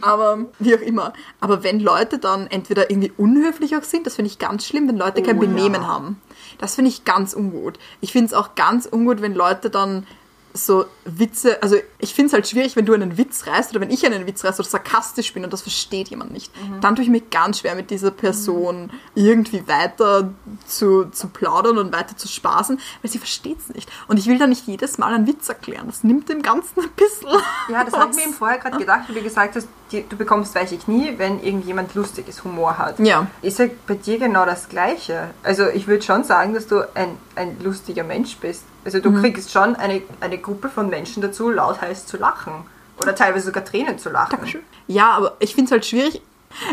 [0.01, 1.13] Aber wie auch immer.
[1.39, 4.97] Aber wenn Leute dann entweder irgendwie unhöflich auch sind, das finde ich ganz schlimm, wenn
[4.97, 5.47] Leute kein Oh ja.
[5.47, 6.19] Benehmen haben.
[6.57, 7.77] Das finde ich ganz ungut.
[8.01, 10.07] Ich finde es auch ganz ungut, wenn Leute dann
[10.55, 13.89] so Witze, also ich finde es halt schwierig, wenn du einen Witz reißt oder wenn
[13.89, 16.51] ich einen Witz reiß oder sarkastisch bin und das versteht jemand nicht.
[16.81, 20.33] Dann tue ich mir ganz schwer mit dieser Person irgendwie weiter
[20.65, 23.89] zu, zu plaudern und weiter zu spaßen, weil sie versteht es nicht.
[24.07, 25.87] Und ich will da nicht jedes Mal einen Witz erklären.
[25.87, 27.29] Das nimmt dem Ganzen ein bisschen.
[27.69, 30.15] Ja, das habe ich mir eben vorher gerade gedacht, wie du gesagt hast, die, du
[30.15, 32.99] bekommst weiche Knie, wenn irgendjemand lustiges Humor hat.
[32.99, 33.27] Ja.
[33.41, 35.31] Ist ja bei dir genau das Gleiche.
[35.43, 38.63] Also ich würde schon sagen, dass du ein, ein lustiger Mensch bist.
[38.85, 42.53] Also du kriegst schon eine, eine Gruppe von Menschen dazu, lautheiß zu lachen.
[43.01, 44.39] Oder teilweise sogar Tränen zu lachen.
[44.87, 46.21] Ja, aber ich finde es halt schwierig.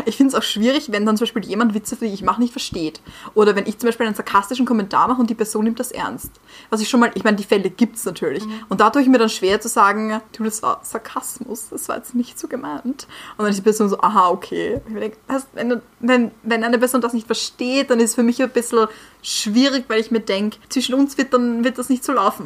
[0.05, 2.51] Ich finde es auch schwierig, wenn dann zum Beispiel jemand Witze, die ich mache, nicht
[2.53, 3.01] versteht.
[3.33, 6.31] Oder wenn ich zum Beispiel einen sarkastischen Kommentar mache und die Person nimmt das ernst.
[6.69, 8.43] Was ich schon mal, ich meine, die Fälle gibt es natürlich.
[8.69, 11.97] Und da tue ich mir dann schwer zu sagen, du, das war Sarkasmus, das war
[11.97, 12.83] jetzt nicht so gemeint.
[12.85, 14.79] Und dann ist die Person so, aha, okay.
[14.87, 18.15] Ich mir denk, das- wenn, wenn, wenn eine Person das nicht versteht, dann ist es
[18.15, 18.87] für mich ein bisschen
[19.21, 22.45] schwierig, weil ich mir denke, zwischen uns wird dann wird das nicht so laufen.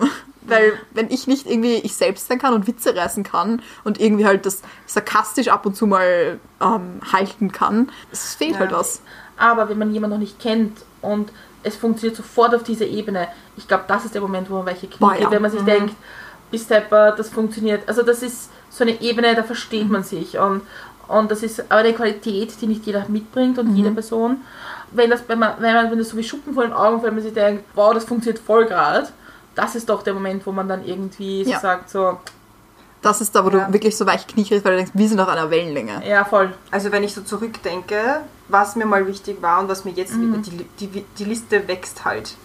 [0.49, 4.25] Weil wenn ich nicht irgendwie ich selbst sein kann und Witze reißen kann und irgendwie
[4.25, 8.59] halt das sarkastisch ab und zu mal ähm, halten kann, es fehlt Ja.
[8.59, 9.01] halt was.
[9.37, 11.31] Aber wenn man jemanden noch nicht kennt und
[11.63, 13.27] es funktioniert sofort auf dieser Ebene,
[13.57, 15.17] ich glaube, das ist der Moment, wo man welche Boah, ja.
[15.17, 15.93] kriegt, wenn man sich denkt,
[16.49, 17.87] bis Stepper, das funktioniert.
[17.87, 20.61] Also das ist so eine Ebene, da versteht man sich und,
[21.07, 24.37] und das ist aber eine Qualität, die nicht jeder mitbringt und jede Person.
[24.91, 27.07] Wenn das, wenn man, wenn man, wenn das so wie Schuppen vor den Augen, fällt,
[27.11, 29.07] wenn man sich denkt, wow, das funktioniert voll gerade,
[29.57, 31.59] das ist doch der Moment, wo man dann irgendwie so Ja.
[31.59, 32.17] sagt, so,
[33.03, 33.65] Das ist da, wo Ja.
[33.67, 36.01] du wirklich so weiche Knie kriegst, weil du denkst, wir sind auf einer Wellenlänge.
[36.07, 36.53] ja, voll.
[36.71, 40.65] Also wenn ich so zurückdenke, was mir mal wichtig war und was mir jetzt, die,
[40.87, 42.35] die, die Liste wächst halt.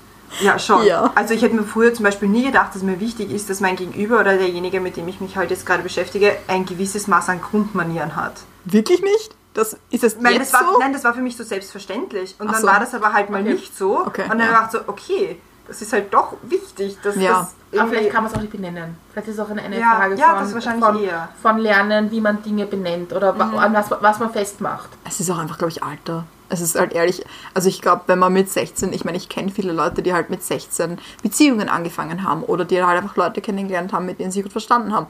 [0.40, 0.84] Ja, schon.
[0.86, 1.10] Ja.
[1.14, 3.76] Also ich hätte mir früher zum Beispiel nie gedacht, dass mir wichtig ist, dass mein
[3.76, 7.40] Gegenüber oder derjenige, mit dem ich mich halt jetzt gerade beschäftige, ein gewisses Maß an
[7.40, 8.34] Grundmanieren hat.
[8.64, 9.34] Wirklich nicht?
[9.54, 10.78] Das ist es Nein, jetzt das war, so?
[10.78, 12.34] nein, das war für mich so selbstverständlich.
[12.38, 12.66] Und Ach dann so.
[12.68, 13.52] war das aber halt mal Okay.
[13.54, 14.06] nicht so.
[14.06, 14.46] Okay, und dann ja.
[14.46, 15.38] habe ich gedacht so, okay,
[15.72, 17.48] das ist halt doch wichtig, dass Ja.
[17.72, 18.96] das Aber vielleicht kann man es auch nicht benennen.
[19.12, 21.28] Vielleicht ist es auch eine, eine Ja, Frage ja, von, das wahrscheinlich von, eher.
[21.40, 24.90] von Lernen, wie man Dinge benennt oder wa- an was, was man festmacht.
[25.08, 26.24] Es ist auch einfach, glaube ich, Alter.
[26.50, 29.50] Es ist halt ehrlich, also ich glaube, wenn man mit 16, ich meine, ich kenne
[29.50, 33.94] viele Leute, die halt mit 16 Beziehungen angefangen haben oder die halt einfach Leute kennengelernt
[33.94, 35.06] haben, mit denen sie gut verstanden haben.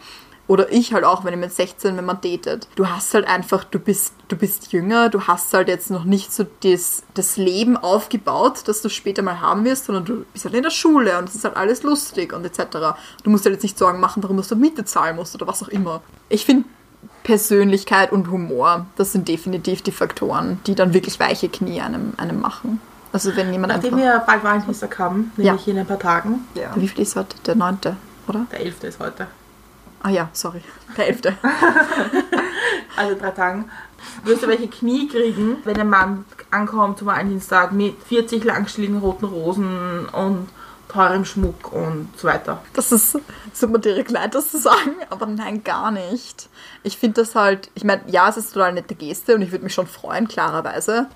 [0.52, 2.68] Oder ich halt auch, wenn ich mit 16, wenn man datet.
[2.74, 6.30] Du hast halt einfach, du bist, du bist jünger, du hast halt jetzt noch nicht
[6.30, 10.54] so das, das Leben aufgebaut, das du später mal haben wirst, sondern du bist halt
[10.54, 12.98] in der Schule und es ist halt alles lustig und etc.
[13.22, 15.68] Du musst halt jetzt nicht Sorgen machen, warum du Miete zahlen musst oder was auch
[15.68, 16.02] immer.
[16.28, 16.68] Ich finde,
[17.22, 22.42] Persönlichkeit und Humor, das sind definitiv die Faktoren, die dann wirklich weiche Knie einem, einem
[22.42, 22.78] machen.
[23.10, 24.06] Also wenn jemand Nachdem einfach...
[24.06, 25.44] wir bald Valentinstag haben, Ja.
[25.52, 26.72] nämlich in ein paar Tagen, ja.
[26.74, 27.36] Wie viel ist heute?
[27.46, 27.96] Der neunte,
[28.28, 28.44] oder?
[28.52, 28.84] der 11.
[28.84, 29.28] ist heute,
[30.02, 30.62] Ah ja, sorry.
[30.96, 31.36] Der elfte.
[32.96, 33.70] also drei Tagen,
[34.24, 39.26] wirst du welche Knie kriegen, wenn ein Mann ankommt zum Valentinstag mit 40 langstieligen roten
[39.26, 40.48] Rosen und
[40.88, 42.62] teurem Schmuck und so weiter.
[42.74, 43.18] Das ist,
[43.62, 46.48] mir direkt leid, das zu sagen, aber nein, gar nicht.
[46.82, 49.52] Ich finde das halt, ich meine, ja, es ist eine total nette Geste und ich
[49.52, 51.08] würde mich schon freuen, klarerweise.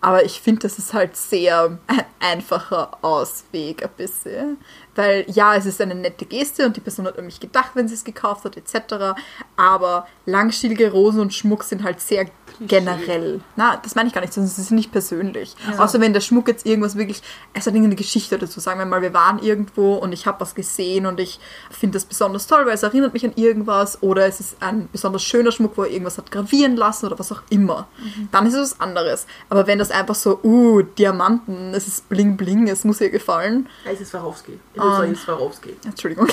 [0.00, 4.58] Aber ich finde, das ist halt sehr ein einfacher Ausweg ein bisschen.
[4.96, 7.86] Weil ja, es ist eine nette Geste und die Person hat an mich gedacht, wenn
[7.88, 9.18] sie es gekauft hat, etc.
[9.56, 12.26] Aber langstielige Rosen und Schmuck sind halt sehr
[12.60, 13.40] generell.
[13.56, 15.54] Na, das meine ich gar nicht, sondern sie sind nicht persönlich.
[15.78, 17.22] Außer wenn der Schmuck jetzt irgendwas wirklich,
[17.52, 18.60] es hat irgendeine Geschichte dazu.
[18.60, 21.38] Sagen wir mal, wir waren irgendwo und ich habe was gesehen und ich
[21.70, 25.22] finde das besonders toll, weil es erinnert mich an irgendwas oder es ist ein besonders
[25.22, 27.88] schöner Schmuck, wo er irgendwas hat gravieren lassen oder was auch immer.
[28.32, 29.26] Dann ist es was anderes.
[29.48, 33.68] Aber wenn das einfach so, uh, Diamanten, es ist bling bling, es muss ihr gefallen,
[33.84, 34.58] Da ist es Swarovski.
[34.74, 35.04] Es Ah.
[35.04, 35.76] ist Swarovski.
[35.84, 36.28] Entschuldigung.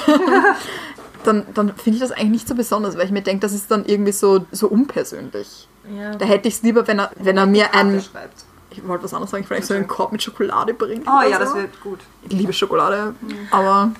[1.23, 3.69] dann dann finde ich das eigentlich nicht so besonders, weil ich mir denke, das ist
[3.71, 5.67] dann irgendwie so, so unpersönlich.
[5.97, 6.15] Ja.
[6.15, 8.01] Da hätte ich es lieber, wenn er, wenn er mir Karte ein.
[8.01, 8.45] schreibt.
[8.69, 11.05] Ich wollte was anderes sagen, vielleicht so einen Korb mit Schokolade bringt.
[11.07, 11.43] Oh oder ja, so.
[11.43, 11.99] das wird gut.
[12.23, 13.13] Ich liebe Schokolade,
[13.51, 13.91] aber.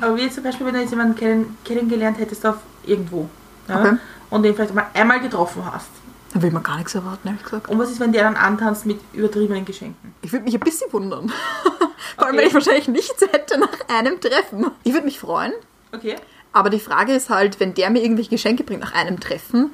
[0.00, 3.30] Aber wie zum Beispiel, wenn du jetzt jemanden kennen, kennengelernt hättest auf irgendwo
[3.66, 3.96] ja, Okay.
[4.28, 5.88] und den vielleicht mal einmal getroffen hast.
[6.34, 7.68] Da will man gar nichts erwarten, ehrlich gesagt.
[7.68, 10.14] Und was ist, wenn der dann antanzt mit übertriebenen Geschenken?
[10.22, 11.32] Ich würde mich ein bisschen wundern.
[12.16, 12.38] Vor allem, Okay.
[12.42, 14.70] wenn ich wahrscheinlich nichts hätte nach einem Treffen.
[14.84, 15.52] Ich würde mich freuen,
[15.92, 16.16] Okay.
[16.52, 19.72] aber die Frage ist halt, wenn der mir irgendwelche Geschenke bringt nach einem Treffen,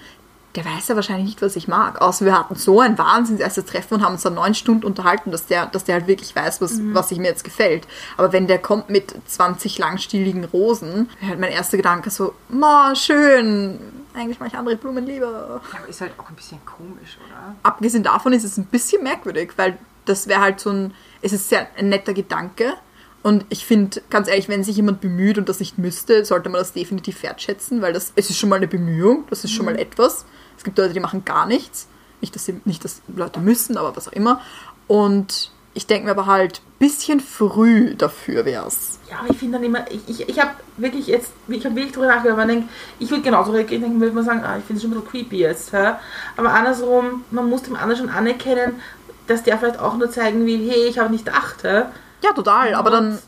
[0.55, 2.01] der weiß ja wahrscheinlich nicht, was ich mag.
[2.01, 5.31] Außer wir hatten so ein wahnsinns erstes Treffen und haben uns dann neun Stunden unterhalten,
[5.31, 7.87] dass der, dass der halt wirklich weiß, was, was sich mir jetzt gefällt.
[8.17, 12.95] Aber wenn der kommt mit 20 langstieligen Rosen, wäre halt mein erster Gedanke so, ma,
[12.97, 13.79] schön,
[14.15, 15.61] eigentlich mache ich andere Blumen lieber.
[15.75, 17.55] Ja, aber ist halt auch ein bisschen komisch, oder?
[17.63, 19.77] abgesehen davon ist es ein bisschen merkwürdig, weil
[20.07, 22.75] das wäre halt so ein, es ist sehr ein netter Gedanke.
[23.23, 26.61] Und ich finde, ganz ehrlich, wenn sich jemand bemüht und das nicht müsste, sollte man
[26.61, 29.79] das definitiv wertschätzen, weil das, es ist schon mal eine Bemühung, das ist schon mal
[29.79, 30.25] etwas.
[30.57, 31.89] Es gibt Leute, die machen gar nichts.
[32.21, 34.41] Nicht, dass, sie, nicht, dass Leute müssen, aber was auch immer.
[34.87, 38.99] Und ich denke mir aber halt, bisschen früh dafür wär's.
[39.11, 41.93] Ja, aber ich finde dann immer, ich, ich, ich habe wirklich jetzt, ich habe wirklich
[41.93, 44.79] drüber nachgedacht, man denkt, ich würde genauso reagieren, denken, würde man sagen, ah, ich finde
[44.79, 45.73] es schon ein bisschen creepy jetzt.
[45.73, 46.01] Ja?
[46.37, 48.81] Aber andersrum, man muss dem anderen schon anerkennen,
[49.27, 51.63] dass der vielleicht auch nur zeigen will, hey, ich habe nicht gedacht.
[51.65, 52.33] Ja?
[52.35, 53.21] Total, aber dann Und-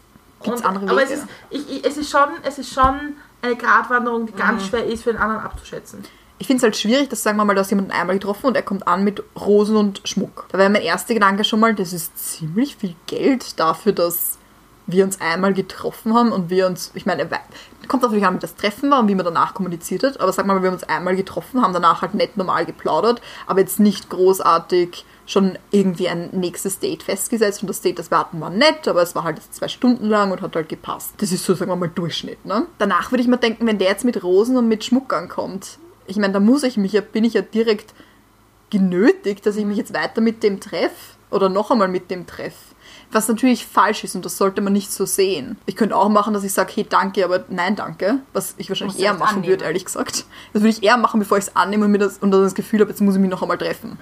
[0.43, 0.93] gibt's und- andere Wege.
[0.93, 4.67] Aber es ist, ich, ich, es, ist schon, es ist schon eine Gratwanderung, die ganz
[4.67, 6.05] schwer ist für den anderen abzuschätzen.
[6.41, 8.55] Ich finde es halt schwierig, dass sagen wir mal, du hast jemanden einmal getroffen und
[8.57, 10.47] er kommt an mit Rosen und Schmuck.
[10.53, 14.39] Da wäre mein erster Gedanke schon mal, das ist ziemlich viel Geld dafür, dass
[14.87, 17.29] wir uns einmal getroffen haben und wir uns, ich meine,
[17.89, 20.47] kommt natürlich an, wie das Treffen war und wie man danach kommuniziert hat, aber sag
[20.47, 24.09] mal, wir haben uns einmal getroffen, haben danach halt nett normal geplaudert, aber jetzt nicht
[24.09, 28.89] großartig schon irgendwie ein nächstes Date festgesetzt und das Date, das wir hatten, war nett,
[28.89, 31.13] aber es war halt zwei Stunden lang und hat halt gepasst.
[31.19, 32.67] Das ist so, sagen wir mal, Durchschnitt, ne?
[32.79, 36.17] Danach würde ich mir denken, wenn der jetzt mit Rosen und mit Schmuck ankommt, ich
[36.17, 37.93] meine, da muss ich mich ja, bin ich ja direkt
[38.71, 41.18] genötigt, dass ich mich jetzt weiter mit dem treffe.
[41.31, 42.57] Oder noch einmal mit dem treffe.
[43.11, 45.57] Was natürlich falsch ist und das sollte man nicht so sehen.
[45.65, 48.19] Ich könnte auch machen, dass ich sage, hey, danke, aber nein, danke.
[48.35, 49.49] Was ich wahrscheinlich Musst eher machen annehmen.
[49.53, 50.27] würde, ehrlich gesagt.
[50.53, 52.55] Das würde ich eher machen, bevor ich es annehme und, mir das, und dann das
[52.55, 53.99] Gefühl habe, jetzt muss ich mich noch einmal treffen.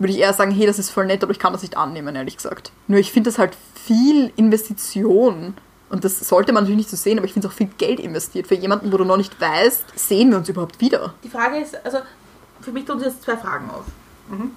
[0.00, 2.16] Würde ich eher sagen, hey, das ist voll nett, aber ich kann das nicht annehmen,
[2.16, 2.72] ehrlich gesagt.
[2.88, 5.54] Nur ich finde das halt viel Investition.
[5.90, 8.00] Und das sollte man natürlich nicht so sehen, aber ich finde es auch viel Geld
[8.00, 8.48] investiert.
[8.48, 11.14] Für jemanden, wo du noch nicht weißt, sehen wir uns überhaupt wieder.
[11.22, 11.98] Die Frage ist, also
[12.60, 13.84] für mich tun sich jetzt zwei Fragen auf.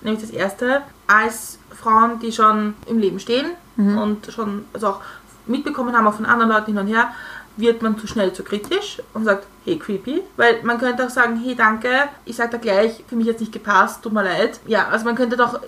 [0.02, 3.48] Nämlich das erste, als Frauen, die schon im Leben stehen
[3.78, 5.02] und schon also auch
[5.48, 7.10] mitbekommen haben, auch von anderen Leuten hin und her,
[7.58, 10.22] wird man zu schnell zu kritisch und sagt, hey, creepy.
[10.38, 11.90] Weil man könnte auch sagen, hey, danke,
[12.26, 14.60] ich sag da gleich, für mich jetzt nicht gepasst, tut mir leid.
[14.68, 15.60] Ja, also man könnte doch,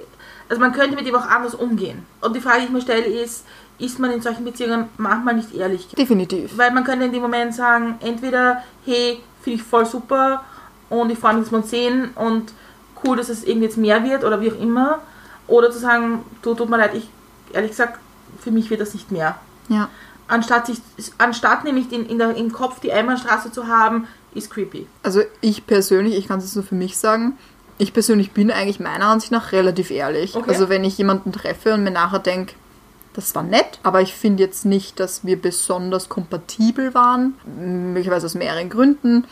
[0.49, 2.05] also man könnte mit ihm auch anders umgehen.
[2.21, 3.45] Und die Frage, die ich mir stelle, ist,
[3.79, 5.87] ist man in solchen Beziehungen manchmal nicht ehrlich?
[5.89, 6.57] Definitiv.
[6.57, 10.43] Weil man könnte in dem Moment sagen, entweder, hey, finde ich voll super
[10.89, 12.53] und ich freue mich, dass wir uns sehen und
[13.05, 14.99] cool, dass es irgendwie jetzt mehr wird oder wie auch immer.
[15.47, 17.07] Oder zu sagen, du, tut mir leid, ich,
[17.51, 17.99] ehrlich gesagt,
[18.39, 19.35] für mich wird das nicht mehr.
[19.69, 19.89] Ja.
[20.27, 20.79] Anstatt, sich,
[21.17, 24.87] anstatt nämlich in, in der, im Kopf die Einbahnstraße zu haben, ist creepy.
[25.03, 27.37] Also ich persönlich, ich kann es jetzt nur für mich sagen,
[27.77, 30.35] ich persönlich bin eigentlich meiner Ansicht nach relativ ehrlich.
[30.35, 30.49] Okay.
[30.49, 32.53] Also wenn ich jemanden treffe und mir nachher denke,
[33.13, 38.33] das war nett, aber ich finde jetzt nicht, dass wir besonders kompatibel waren, möglicherweise aus
[38.33, 39.25] mehreren Gründen,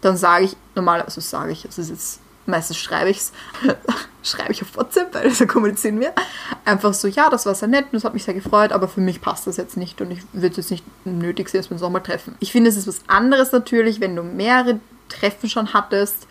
[0.00, 3.32] dann sage ich normal, also sage ich, es ist jetzt meistens schreibe ich es,
[4.22, 6.12] schreibe ich auf WhatsApp, weil so kommunizieren wir.
[6.64, 9.00] Einfach so, ja, das war sehr nett und das hat mich sehr gefreut, aber für
[9.00, 11.74] mich passt das jetzt nicht und ich würde es jetzt nicht nötig sehen, dass wir
[11.74, 12.34] uns nochmal treffen.
[12.40, 16.26] Ich finde, es ist was anderes natürlich, wenn du mehrere Treffen schon hattest,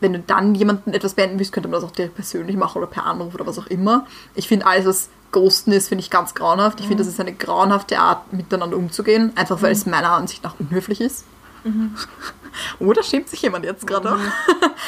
[0.00, 2.86] wenn du dann jemanden etwas beenden willst, könnte man das auch direkt persönlich machen oder
[2.86, 4.06] per Anruf oder was auch immer.
[4.34, 6.80] Ich finde alles, was Ghosten ist, finde ich ganz grauenhaft.
[6.80, 10.58] Ich finde, das ist eine grauenhafte Art, miteinander umzugehen, einfach weil es meiner Ansicht nach
[10.58, 11.24] unhöflich ist.
[12.80, 14.08] Oder schämt sich jemand jetzt gerade?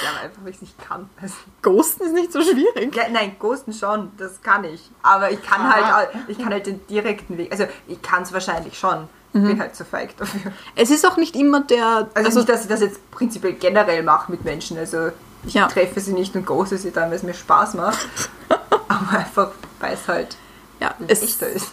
[0.05, 1.09] Ja, aber einfach, weil ich es nicht kann.
[1.21, 2.97] Also, Ghosten ist nicht so schwierig.
[2.97, 4.91] ja, nein, Ghosten schon, das kann ich.
[5.03, 5.97] Aber ich kann Ah.
[5.97, 7.53] halt, ich kann halt den direkten Weg.
[7.53, 9.09] Also ich kann es wahrscheinlich schon.
[9.35, 10.51] Bin halt zu feig dafür.
[10.75, 12.09] Es ist auch nicht immer der.
[12.15, 14.79] Also, nicht, dass ich das jetzt prinzipiell generell mache mit Menschen.
[14.79, 15.11] Also
[15.45, 15.69] ich Ja.
[15.69, 17.99] treffe sie nicht und ghoste sie dann, weil es mir Spaß macht.
[18.89, 20.37] aber einfach, weil es halt
[20.81, 21.73] ja, es echter ist.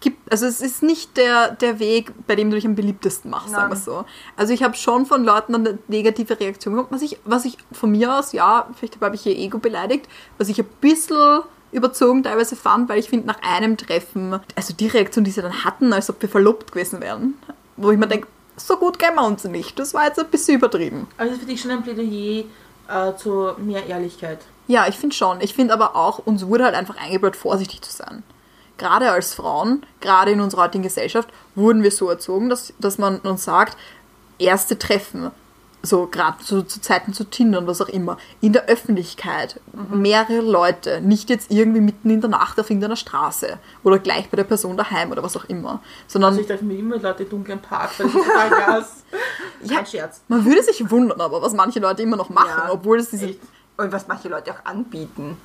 [0.00, 3.50] Gibt, also es ist nicht der, der Weg, bei dem du dich am beliebtesten machst,
[3.50, 3.84] sagen wir Nein.
[3.84, 4.04] so.
[4.36, 7.90] Also ich habe schon von Leuten eine negative Reaktion bekommen, was ich, was ich von
[7.90, 11.40] mir aus, ja, vielleicht habe ich ihr Ego beleidigt, was ich ein bisschen
[11.72, 15.64] überzogen teilweise fand, weil ich finde, nach einem Treffen, also die Reaktion, die sie dann
[15.64, 17.34] hatten, als ob wir verlobt gewesen wären,
[17.76, 18.26] wo ich mir denke,
[18.56, 19.78] so gut kennen wir uns nicht.
[19.78, 21.06] Das war jetzt ein bisschen übertrieben.
[21.18, 22.44] Ist für dich schon ein Plädoyer
[22.88, 24.40] äh, zu mehr Ehrlichkeit.
[24.66, 25.40] Ja, ich finde schon.
[25.40, 28.22] Ich finde aber auch, uns wurde halt einfach eingebläut, vorsichtig zu sein.
[28.78, 33.18] Gerade als Frauen, gerade in unserer heutigen Gesellschaft, wurden wir so erzogen, dass, dass man
[33.18, 33.76] uns sagt,
[34.38, 35.30] erste Treffen,
[35.82, 39.60] so gerade zu, zu Zeiten zu Tinder und was auch immer, in der Öffentlichkeit,
[39.92, 44.36] mehrere Leute, nicht jetzt irgendwie mitten in der Nacht auf irgendeiner Straße oder gleich bei
[44.36, 47.60] der Person daheim oder was auch immer, sondern Also ich treffe mir immer im dunklen
[47.60, 49.04] Park, weil ist total krass.
[49.62, 49.76] Ja.
[49.76, 50.20] Kein Scherz.
[50.28, 53.26] man würde sich wundern, aber was manche Leute immer noch machen, Ja, obwohl es diese...
[53.26, 53.40] echt.
[53.76, 55.36] Und was manche Leute auch anbieten.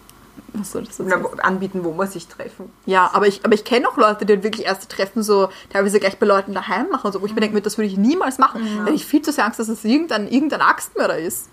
[0.55, 2.71] Was soll das wo- anbieten, wo man sich treffen.
[2.86, 6.17] Ja, aber ich, aber ich kenne auch Leute, die wirklich erste Treffen so teilweise gleich
[6.19, 8.93] bei Leuten daheim machen, so, wo ich mir denke, das würde ich niemals machen, weil
[8.93, 11.47] ich viel zu sehr Angst, dass es irgendein, irgendein Axtmörder ist.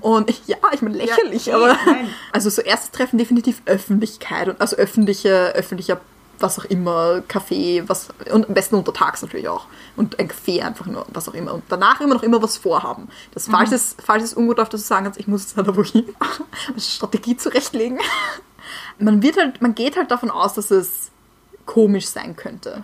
[0.00, 2.08] Und ich, ja, ich meine lächerlich, Ja, aber nein.
[2.32, 6.00] also so erstes Treffen definitiv Öffentlichkeit und also öffentliche, öffentlicher
[6.40, 9.66] was auch immer, Kaffee, was und am besten untertags natürlich auch
[9.96, 13.08] und ein Kaffee einfach nur, was auch immer und danach immer noch immer was vorhaben.
[13.32, 15.76] Das falls es falls es ungut auf das du sagen kannst, ich muss jetzt da
[15.76, 16.14] wohin,
[16.68, 17.98] eine Strategie zurechtlegen.
[18.98, 21.03] Man wird halt, man geht halt davon aus, dass es
[21.66, 22.82] komisch sein könnte.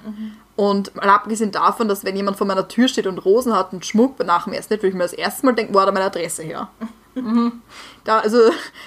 [0.57, 3.87] Und mal abgesehen davon, dass wenn jemand vor meiner Tür steht und Rosen hat und
[3.87, 6.07] Schmuck nach dem Date, würde ich mir das erste Mal denken, wo hat er meine
[6.07, 6.69] Adresse her?
[8.05, 8.39] Da, also,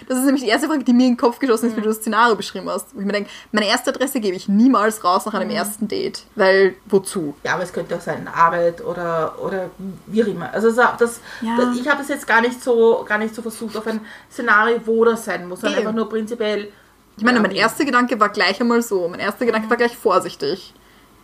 [0.08, 1.88] das ist nämlich die erste Frage, die mir in den Kopf geschossen ist, wie du
[1.90, 2.96] das Szenario beschrieben hast.
[2.96, 6.24] Wo ich mir denke, meine erste Adresse gebe ich niemals raus nach einem ersten Date.
[6.36, 7.36] Weil, wozu?
[7.44, 9.70] Ja, aber es könnte auch sein Arbeit oder, oder
[10.08, 10.52] wie auch immer.
[10.54, 11.58] Also so, das, Ja.
[11.58, 14.00] das, ich habe das jetzt gar nicht so gar nicht so versucht auf ein
[14.32, 15.86] Szenario, wo das sein muss, sondern Nee.
[15.86, 16.70] einfach nur prinzipiell.
[17.18, 19.08] Ich meine, mein erster Gedanke war gleich einmal so.
[19.08, 20.74] Mein erster Gedanke war gleich vorsichtig.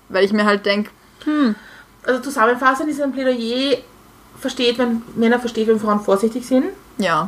[0.07, 0.89] Weil ich mir halt denke,
[2.03, 3.77] Also zusammenfassend ist ein Plädoyer
[4.39, 6.67] versteht, wenn Männer versteht, wenn Frauen vorsichtig sind.
[6.97, 7.27] Ja,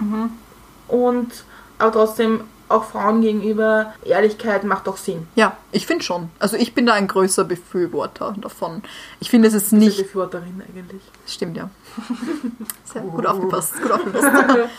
[0.87, 1.31] und
[1.77, 2.41] aber trotzdem
[2.71, 5.27] auch Frauen gegenüber Ehrlichkeit macht doch Sinn.
[5.35, 6.29] ja, ich finde schon.
[6.39, 8.83] Also ich bin da ein größer Befürworter davon.
[9.19, 9.97] Ich finde, es ist Nicht.
[9.97, 11.01] Befürworterin eigentlich.
[11.27, 11.69] Stimmt, ja.
[12.85, 14.27] Sehr gut aufgepasst, gut aufgepasst.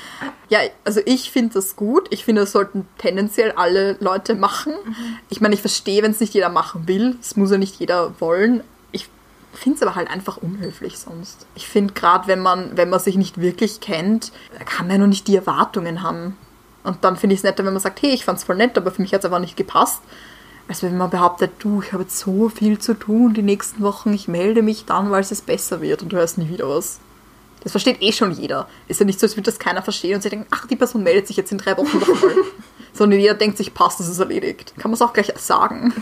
[0.49, 2.09] Ja, also ich finde das gut.
[2.11, 4.74] Ich finde, das sollten tendenziell alle Leute machen.
[5.30, 7.16] Ich meine, ich verstehe, wenn es nicht jeder machen will.
[7.22, 8.62] Es muss ja nicht jeder wollen.
[8.90, 9.09] Ich
[9.55, 11.47] finde es aber halt einfach unhöflich sonst.
[11.55, 14.30] Ich finde gerade, wenn man, wenn man sich nicht wirklich kennt,
[14.66, 16.36] kann man ja noch nicht die Erwartungen haben.
[16.85, 18.76] Und dann finde ich es netter, wenn man sagt, hey, ich fand es voll nett,
[18.76, 20.03] aber für mich hat es einfach nicht gepasst.
[20.68, 24.12] Als wenn man behauptet, du, ich habe jetzt so viel zu tun die nächsten Wochen,
[24.12, 27.01] ich melde mich dann, weil es besser wird und du hörst nie wieder was.
[27.62, 28.68] Das versteht eh schon jeder.
[28.89, 31.03] Ist ja nicht so, als würde das keiner verstehen und sie denken, ach, die Person
[31.03, 32.35] meldet sich jetzt in drei Wochen nochmal.
[32.93, 34.74] Sondern jeder denkt sich, passt, das ist erledigt.
[34.78, 35.95] Kann man es auch gleich sagen.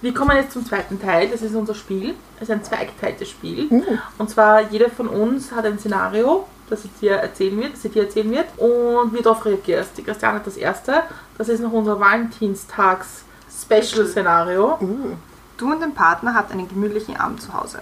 [0.00, 2.14] Wir kommen jetzt zum zweiten Teil, das ist unser Spiel.
[2.36, 3.66] Es ist ein zweigeteiltes Spiel.
[3.70, 3.98] Uh.
[4.18, 7.88] Und zwar jeder von uns hat ein Szenario, das sie dir erzählen wird, das sie
[7.88, 9.98] dir erzählen wird und wie du darauf reagierst.
[9.98, 11.02] Die Christiane hat das erste.
[11.36, 14.78] Das ist noch unser Valentinstags-Special-Szenario.
[14.80, 15.16] Uh.
[15.56, 17.80] Du und dein Partner habt einen gemütlichen Abend zu Hause.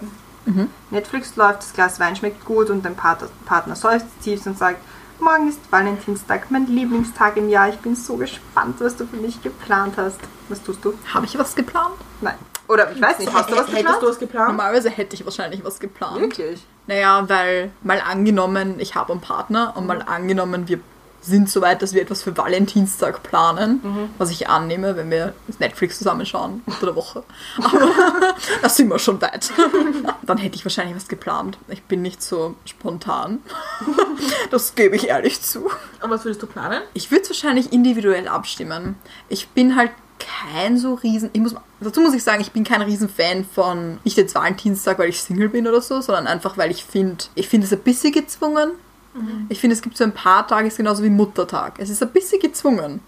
[0.91, 4.79] Netflix läuft, das Glas Wein schmeckt gut und dein Partner, Partner seufzt tief und sagt,
[5.19, 7.69] morgen ist Valentinstag, mein Lieblingstag im Jahr.
[7.69, 10.19] Ich bin so gespannt, was du für mich geplant hast.
[10.49, 10.93] Was tust du?
[11.13, 11.95] Habe ich was geplant?
[12.21, 12.35] Nein.
[12.67, 14.01] Oder ich weiß nicht, hast du was Hättest geplant?
[14.01, 14.47] du was geplant?
[14.49, 16.19] Normalerweise hätte ich wahrscheinlich was geplant.
[16.19, 16.65] Wirklich?
[16.85, 20.79] Naja, weil mal angenommen, ich habe einen Partner und mal angenommen, wir
[21.21, 25.97] sind so weit, dass wir etwas für Valentinstag planen, was ich annehme, wenn wir Netflix
[25.97, 27.23] zusammenschauen unter der Woche.
[27.57, 27.79] Aber
[28.61, 29.51] da sind wir schon weit.
[30.23, 31.57] Dann hätte ich wahrscheinlich was geplant.
[31.67, 33.39] Ich bin nicht so spontan.
[34.51, 35.65] Das gebe ich ehrlich zu.
[36.01, 36.81] Und was würdest du planen?
[36.93, 38.95] Ich würde es wahrscheinlich individuell abstimmen.
[39.29, 41.29] Ich bin halt kein so riesen.
[41.33, 44.99] Ich muss, dazu muss ich sagen, ich bin kein riesen Fan von nicht jetzt Valentinstag,
[44.99, 47.79] weil ich Single bin oder so, sondern einfach, weil ich finde, ich finde es ein
[47.79, 48.71] bisschen gezwungen.
[49.49, 51.75] Ich finde, es gibt so ein paar Tage, ist genauso wie Muttertag.
[51.79, 53.01] Es ist ein bisschen gezwungen.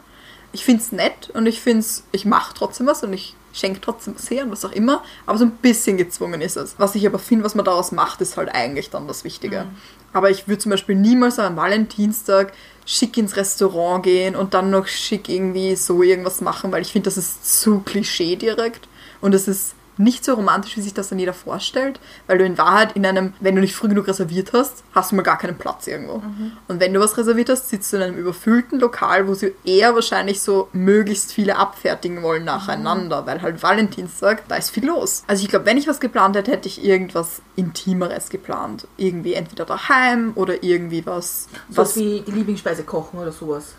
[0.52, 3.82] Ich finde es nett und ich finde es, ich mache trotzdem was und ich schenke
[3.82, 6.76] trotzdem was her und was auch immer, aber so ein bisschen gezwungen ist es.
[6.78, 9.66] Was ich aber finde, was man daraus macht, ist halt eigentlich dann das Wichtige.
[10.14, 12.54] Aber ich würde zum Beispiel niemals am Valentinstag
[12.86, 17.06] schick ins Restaurant gehen und dann noch schick irgendwie so irgendwas machen, weil ich finde,
[17.06, 18.88] das ist zu Klischee direkt
[19.22, 22.58] und es ist nicht so romantisch, wie sich das dann jeder vorstellt, weil du in
[22.58, 25.58] Wahrheit in einem, wenn du nicht früh genug reserviert hast, hast du mal gar keinen
[25.58, 26.24] Platz irgendwo.
[26.68, 29.94] Und wenn du was reserviert hast, sitzt du in einem überfüllten Lokal, wo sie eher
[29.96, 35.24] wahrscheinlich so möglichst viele abfertigen wollen nacheinander, weil halt Valentinstag, da ist viel los.
[35.28, 38.88] Also ich glaube, wenn ich was geplant hätte, hätte ich irgendwas Intimeres geplant.
[38.96, 43.74] Irgendwie entweder daheim oder irgendwie was, Was was wie die Lieblingsspeise kochen oder sowas.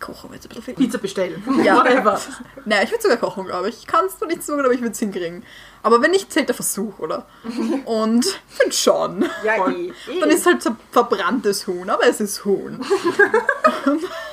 [0.00, 0.74] Kochen wir jetzt ein bisschen viel.
[0.74, 1.42] Pizza bestellen.
[1.64, 1.76] Ja.
[1.76, 2.20] Whatever.
[2.64, 3.78] Naja, ich würde sogar kochen, glaube ich.
[3.78, 5.44] Ich kann es zwar nicht so gut, aber ich würde es hinkriegen.
[5.82, 7.26] Aber wenn nicht, zählt der Versuch, oder?
[7.84, 9.30] Und ich finde schon.
[9.44, 9.92] Ja, eh.
[10.08, 10.20] eh.
[10.20, 12.80] Dann ist halt so verbranntes Huhn, aber es ist Huhn.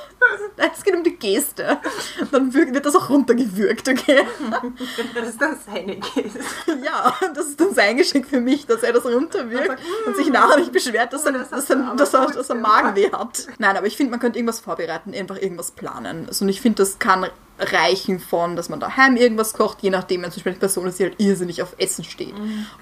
[0.56, 1.78] Und es geht um die Geste.
[2.30, 4.26] Dann wird das auch runtergewürgt, okay?
[5.14, 6.40] Das ist dann seine Geste.
[6.84, 10.58] Ja, das ist dann sein Geschenk für mich, dass er das runterwirkt und sich nachher
[10.58, 12.56] nicht beschwert, dass er, das hast dass er, dass er, dass er.
[12.56, 13.46] Magenweh hat.
[13.58, 16.26] Nein, aber ich finde, man könnte irgendwas vorbereiten, einfach irgendwas planen.
[16.26, 17.26] Also, und ich finde, das kann
[17.58, 20.98] reichen von, dass man daheim irgendwas kocht, je nachdem, wenn zum Beispiel eine Person ist,
[20.98, 22.34] die halt irrsinnig auf Essen steht.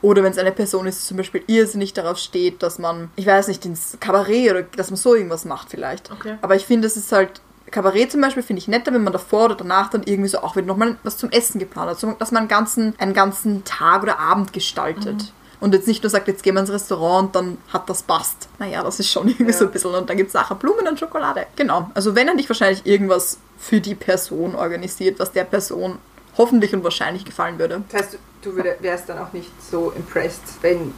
[0.02, 3.26] Oder wenn es eine Person ist, die zum Beispiel irrsinnig darauf steht, dass man, ich
[3.26, 6.10] weiß nicht, ins Kabarett oder dass man so irgendwas macht vielleicht.
[6.10, 6.38] Okay.
[6.42, 7.40] Aber ich finde, es ist halt
[7.70, 10.56] Kabarett zum Beispiel finde ich netter, wenn man davor oder danach dann irgendwie so auch
[10.56, 11.98] wieder nochmal was zum Essen geplant hat.
[11.98, 15.32] So, dass man einen ganzen, einen ganzen Tag oder Abend gestaltet.
[15.60, 18.48] Und jetzt nicht nur sagt, jetzt gehen wir ins Restaurant und dann hat das passt.
[18.58, 19.94] Naja, das ist schon irgendwie so ein bisschen.
[19.94, 21.46] Und dann gibt es nachher Blumen und Schokolade.
[21.56, 21.90] Genau.
[21.94, 25.98] Also wenn er dich wahrscheinlich irgendwas für die Person organisiert, was der Person
[26.36, 27.82] hoffentlich und wahrscheinlich gefallen würde.
[27.88, 30.92] Das heißt, du wärst dann auch nicht so impressed, wenn,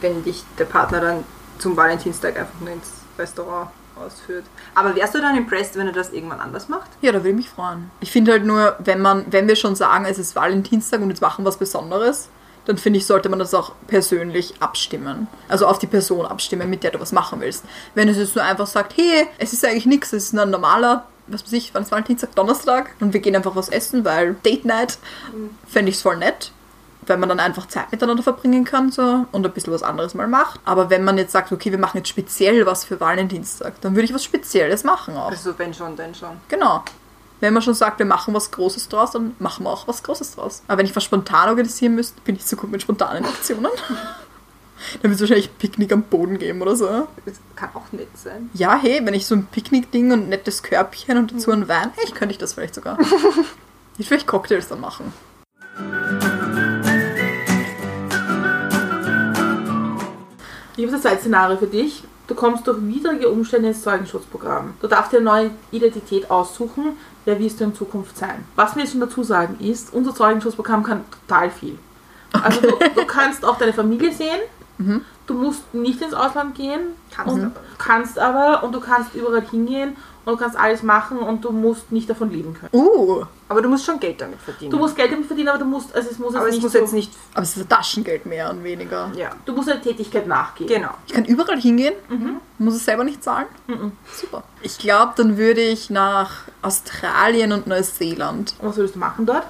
[0.00, 1.24] wenn dich der Partner dann
[1.58, 3.70] zum Valentinstag einfach nur ins Restaurant
[4.02, 4.44] ausführt.
[4.74, 6.90] Aber wärst du dann impressed, wenn er das irgendwann anders macht?
[7.00, 7.90] Ja, da würde ich mich freuen.
[8.00, 11.22] Ich finde halt nur, wenn man, wenn wir schon sagen, es ist Valentinstag und jetzt
[11.22, 12.28] machen wir was Besonderes,
[12.64, 15.26] dann finde ich, sollte man das auch persönlich abstimmen.
[15.48, 17.64] Also auf die Person abstimmen, mit der du was machen willst.
[17.94, 20.50] Wenn es jetzt nur einfach sagt, hey, es ist eigentlich nichts, es ist nur ein
[20.50, 24.34] normaler, was weiß ich, wann ist Valentinstag, Donnerstag und wir gehen einfach was essen, weil
[24.44, 24.98] Date Night,
[25.66, 26.52] fände ich es voll nett.
[27.06, 30.28] Wenn man dann einfach Zeit miteinander verbringen kann so, und ein bisschen was anderes mal
[30.28, 30.60] macht.
[30.64, 34.04] Aber wenn man jetzt sagt, okay, wir machen jetzt speziell was für Valentinstag, dann würde
[34.04, 35.30] ich was Spezielles machen auch.
[35.30, 36.40] Also wenn schon, dann schon.
[36.48, 36.84] Genau.
[37.40, 40.36] Wenn man schon sagt, wir machen was Großes draus, dann machen wir auch was Großes
[40.36, 40.62] draus.
[40.68, 43.72] Aber wenn ich was spontan organisieren müsste, bin ich so gut mit spontanen Aktionen.
[43.88, 47.08] dann wird es wahrscheinlich ein Picknick am Boden geben oder so.
[47.26, 48.48] Das kann auch nett sein.
[48.54, 51.90] Ja, hey, wenn ich so ein Picknick-Ding und ein nettes Körbchen und dazu ein Wein,
[52.04, 52.98] ich könnte ich das vielleicht sogar.
[53.98, 55.12] Ich vielleicht Cocktails dann machen.
[60.82, 62.02] Ich habe das zweite Szenario für dich.
[62.26, 64.74] Du kommst durch widrige Umstände ins Zeugenschutzprogramm.
[64.80, 66.96] Du darfst dir eine neue Identität aussuchen.
[67.24, 68.44] Wer wirst du in Zukunft sein?
[68.56, 71.78] Was wir jetzt schon dazu sagen ist, unser Zeugenschutzprogramm kann total viel.
[72.32, 74.40] Also du, du kannst auch deine Familie sehen,
[75.26, 76.80] Du musst nicht ins Ausland gehen.
[77.14, 77.60] Kannst und aber.
[77.78, 81.90] kannst aber und du kannst überall hingehen und du kannst alles machen und du musst
[81.92, 82.70] nicht davon leben können.
[82.72, 84.70] Uh, Aber du musst schon Geld damit verdienen.
[84.70, 86.62] Du musst Geld damit verdienen, aber du musst, also es muss aber jetzt es nicht
[86.64, 87.12] muss so, jetzt nicht.
[87.34, 89.10] aber es ist Taschengeld mehr und weniger.
[89.16, 89.30] Ja.
[89.44, 90.68] du musst einer Tätigkeit nachgehen.
[90.68, 90.90] Genau.
[91.06, 91.94] Ich kann überall hingehen,
[92.58, 93.46] muss es selber nicht zahlen.
[94.14, 94.42] Super.
[94.62, 98.54] Ich glaube, dann würde ich nach Australien und Neuseeland.
[98.58, 99.44] Und was würdest du machen dort?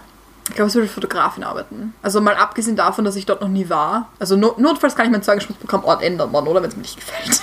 [0.52, 1.94] Ich glaube, ich würde Fotografin arbeiten.
[2.02, 4.10] Also mal abgesehen davon, dass ich dort noch nie war.
[4.18, 6.62] Also no notfalls kann ich mein Zeugenschutzprogramm Ort ändern, Mann, oder?
[6.62, 7.40] Wenn es mir nicht gefällt.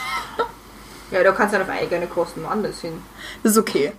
[1.09, 3.01] Ja, du kannst dann auf eigene Kosten woanders hin.
[3.41, 3.93] Das ist okay.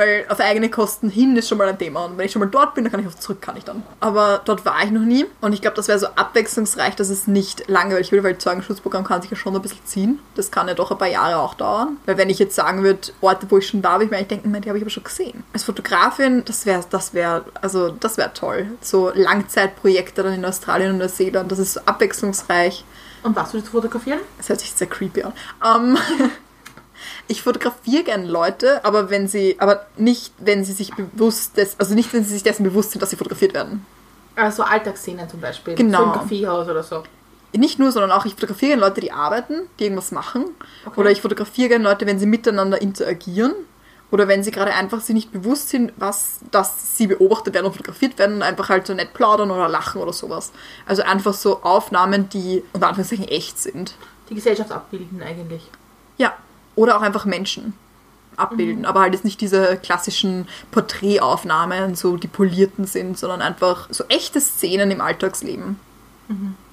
[0.00, 2.06] Weil auf eigene Kosten hin ist schon mal ein Thema.
[2.06, 3.82] Und wenn ich schon mal dort bin, dann kann ich auch zurück, kann ich dann.
[4.00, 5.26] Aber dort war ich noch nie.
[5.42, 9.04] Und ich glaube, das wäre so abwechslungsreich, dass es nicht langweilig wird, weil das Zeugenschutzprogramm
[9.04, 10.18] kann sich ja schon ein bisschen ziehen.
[10.36, 11.98] Das kann ja doch ein paar Jahre auch dauern.
[12.06, 14.40] Weil wenn ich jetzt sagen würde, Orte, wo ich schon war, würde ich mir eigentlich
[14.40, 15.44] denken, die habe ich aber schon gesehen.
[15.52, 18.68] Als Fotografin, das wäre, das wäre, also das wäre toll.
[18.80, 22.86] So Langzeitprojekte dann in Australien und Neuseeland, das ist so abwechslungsreich.
[23.22, 24.20] Und was würdest du fotografieren?
[24.38, 25.34] Das hört sich sehr creepy an.
[25.62, 25.98] Ähm,
[27.30, 31.94] ich fotografiere gerne Leute, aber wenn sie, aber nicht, wenn sie sich bewusst des, also
[31.94, 33.86] nicht, wenn sie sich dessen bewusst sind, dass sie fotografiert werden.
[34.34, 35.76] Also Alltagsszenen zum Beispiel.
[35.76, 35.98] Genau.
[35.98, 37.04] So im Kaffeehaus oder so.
[37.52, 40.44] Nicht nur, sondern auch, ich fotografiere gerne Leute, die arbeiten, die irgendwas machen.
[40.96, 43.52] Oder ich fotografiere gerne Leute, wenn sie miteinander interagieren.
[44.10, 47.72] Oder wenn sie gerade einfach sich nicht bewusst sind, was, dass sie beobachtet werden und
[47.72, 50.50] fotografiert werden und einfach halt so nett plaudern oder lachen oder sowas.
[50.84, 53.94] Also einfach so Aufnahmen, die unter Anführungszeichen echt sind.
[54.28, 55.62] Die Gesellschaft abbilden eigentlich.
[56.18, 56.34] Ja,
[56.80, 57.74] oder auch einfach Menschen
[58.36, 64.04] abbilden, aber halt jetzt nicht diese klassischen Porträtaufnahmen, so die polierten sind, sondern einfach so
[64.08, 65.78] echte Szenen im Alltagsleben.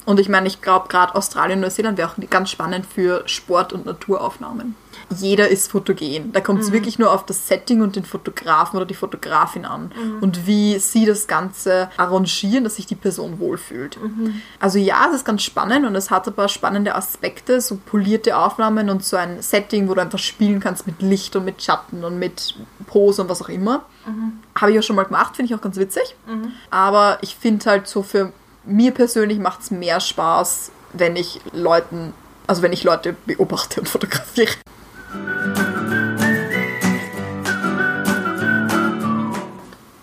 [0.08, 3.74] Und ich meine, ich glaube, gerade Australien und Neuseeland wäre auch ganz spannend für Sport-
[3.74, 4.76] und Naturaufnahmen.
[5.16, 6.32] Jeder ist fotogen.
[6.32, 9.92] Da kommt es wirklich nur auf das Setting und den Fotografen oder die Fotografin an.
[10.22, 14.00] Und wie sie das Ganze arrangieren, dass sich die Person wohlfühlt.
[14.62, 18.38] Also ja, es ist ganz spannend und es hat ein paar spannende Aspekte, so polierte
[18.38, 22.06] Aufnahmen und so ein Setting, wo du einfach spielen kannst mit Licht und mit Schatten
[22.06, 22.56] und mit
[22.86, 23.84] Pose und was auch immer.
[24.56, 26.16] Habe ich auch schon mal gemacht, finde ich auch ganz witzig.
[26.72, 28.32] Aber ich finde halt so für
[28.68, 32.14] mir persönlich macht es mehr Spaß, wenn ich Leuten,
[32.46, 34.52] also wenn ich Leute beobachte und fotografiere.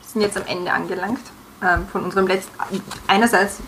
[0.00, 1.20] Wir sind jetzt am Ende angelangt
[1.62, 2.52] ähm, von unserem letzten.
[3.06, 3.58] Einerseits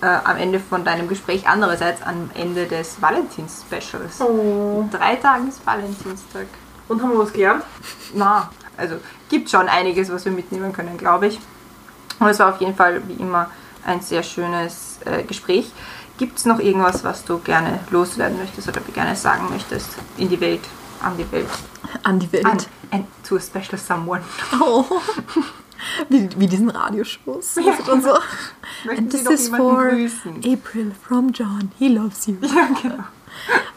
[0.00, 4.20] äh, am Ende von deinem Gespräch, andererseits am Ende des Valentins-Specials.
[4.20, 4.88] Oh.
[4.90, 6.46] Drei Tagen ist Valentinstag.
[6.88, 7.62] Und haben wir was gelernt?
[8.14, 8.96] Na, also
[9.28, 11.38] gibt schon einiges, was wir mitnehmen können, glaube ich.
[12.18, 13.50] Und es war auf jeden Fall wie immer
[13.84, 15.70] ein sehr schönes äh, Gespräch.
[16.18, 20.40] Gibt es noch irgendwas, was du gerne loswerden möchtest oder gerne sagen möchtest in die
[20.40, 20.60] Welt,
[21.00, 21.48] an die Welt?
[22.02, 22.46] An die Welt.
[22.46, 22.58] An,
[22.90, 24.22] and to a special someone.
[24.60, 24.84] Oh.
[26.08, 27.56] Wie, wie diesen Radioshows.
[27.56, 28.16] und so.
[28.84, 30.36] Möchten And Sie this is for grüßen?
[30.44, 31.72] April from John.
[31.78, 32.36] He loves you.
[32.40, 33.04] Ja, genau.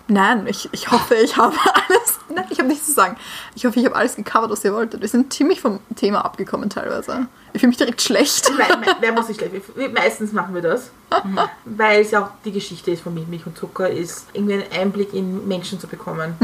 [0.08, 2.20] Nein, ich, ich hoffe, ich habe alles.
[2.34, 3.16] Nein, ich habe nichts zu sagen.
[3.56, 5.02] Ich hoffe, ich habe alles gecovert, was ihr wolltet.
[5.02, 7.28] Wir sind ziemlich vom Thema abgekommen teilweise.
[7.54, 8.52] Ich fühle mich direkt schlecht.
[8.58, 9.54] Nein, me- wer muss sich schlecht?
[9.94, 10.92] Meistens machen wir das.
[11.66, 15.14] Weil es ja auch die Geschichte ist von Milch, und Zucker, ist irgendwie einen Einblick
[15.14, 16.36] in Menschen zu bekommen.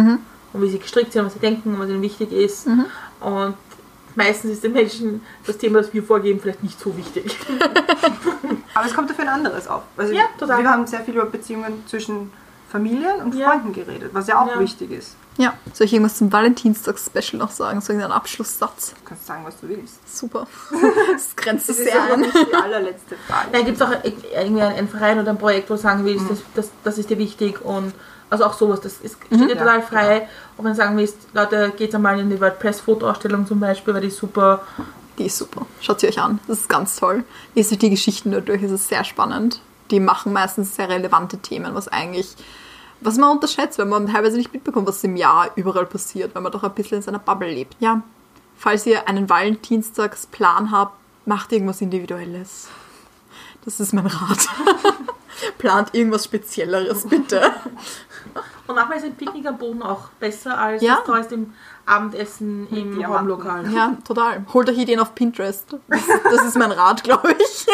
[0.54, 2.68] Und wie sie gestrickt sind, was sie denken, was ihnen wichtig ist.
[3.20, 3.56] Und
[4.16, 7.38] meistens ist den Menschen das Thema, das wir vorgeben, vielleicht nicht so wichtig.
[8.74, 9.84] Aber es kommt dafür ein anderes auf.
[9.98, 10.64] Also Ja, total.
[10.64, 12.32] Wir haben sehr viel über Beziehungen zwischen
[12.72, 13.50] Familien und Ja.
[13.50, 14.60] Freunden geredet, was ja auch Ja.
[14.60, 15.16] wichtig ist.
[15.38, 15.54] Ja.
[15.74, 17.82] Soll ich irgendwas zum Valentinstags-Special noch sagen?
[17.82, 18.92] So einen Abschlusssatz?
[18.92, 19.96] Du kannst sagen, was du willst.
[20.18, 20.48] Super.
[21.12, 22.22] Das grenzt Das es ist sehr ja an.
[22.22, 23.48] nicht die allerletzte Frage.
[23.52, 26.40] Dann gibt es auch irgendwie einen Verein oder ein Projekt, wo du sagen willst, das,
[26.56, 27.94] das, das ist dir wichtig und
[28.30, 30.30] also auch sowas, das ist, steht dir Ja, total frei.
[30.58, 34.08] Und wenn du sagen willst, Leute, geht einmal in die WordPress-Fotoausstellung zum Beispiel, weil die
[34.08, 34.62] ist super.
[35.18, 35.66] Die ist super.
[35.82, 36.40] Schaut sie euch an.
[36.48, 37.26] Das ist ganz toll.
[37.56, 38.64] Lest euch die Geschichten dadurch.
[38.64, 39.60] Es ist sehr spannend.
[39.92, 42.36] Die machen meistens sehr relevante Themen, was eigentlich,
[43.02, 46.52] was man unterschätzt, wenn man teilweise nicht mitbekommt, was im Jahr überall passiert, weil man
[46.52, 47.76] doch ein bisschen in seiner Bubble lebt.
[47.80, 48.02] Ja,
[48.58, 50.94] falls ihr einen Valentinstagsplan habt,
[51.26, 52.68] macht irgendwas Individuelles.
[53.66, 54.48] Das ist mein Rat.
[55.58, 57.42] Plant irgendwas Spezielleres, bitte.
[58.68, 60.98] Und manchmal ist ein Picknick am Boden auch besser als Ja.
[60.98, 61.54] das teuerste im
[61.86, 63.04] Abendessen im.
[63.04, 63.72] Raumlokal.
[63.72, 64.46] Ja, total.
[64.54, 65.66] Holt euch Ideen auf Pinterest.
[65.88, 67.66] Das, das ist mein Rat, glaube ich.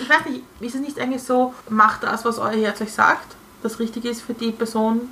[0.00, 3.35] Ich weiß nicht, ist es nicht eigentlich so, macht das, was euer Herz euch sagt,
[3.62, 5.02] das richtig ist für die Person,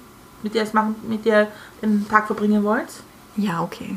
[0.43, 1.49] mit der ihr es machen, mit der
[1.83, 2.89] den Tag verbringen wollt?
[3.37, 3.97] Ja, okay.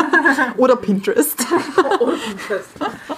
[0.56, 1.46] Oder Pinterest.
[2.00, 2.70] Oder Pinterest.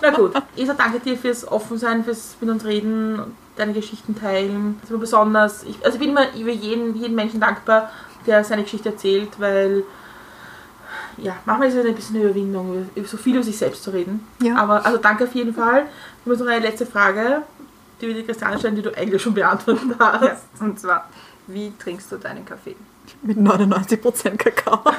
[0.02, 3.20] Na gut, Isa, danke dir fürs Offensein, fürs mit uns reden,
[3.56, 4.78] deine Geschichten teilen.
[4.82, 5.62] Das war besonders.
[5.64, 7.90] Ich, also ich bin immer über jeden, jeden Menschen dankbar,
[8.26, 9.84] der seine Geschichte erzählt, weil
[11.16, 13.90] ja, manchmal ist es ein bisschen eine Überwindung, über- so viel über sich selbst zu
[13.90, 14.26] reden.
[14.42, 14.56] Ja.
[14.56, 15.82] Aber also danke auf jeden Fall.
[15.84, 17.42] Haben jetzt noch eine letzte Frage.
[18.00, 20.22] Die wir die Christiane stellen, die du eigentlich schon beantwortet hast.
[20.22, 20.36] Ja.
[20.60, 21.08] Und zwar,
[21.46, 22.76] wie trinkst du deinen Kaffee?
[23.22, 24.80] Mit 99% Kakao.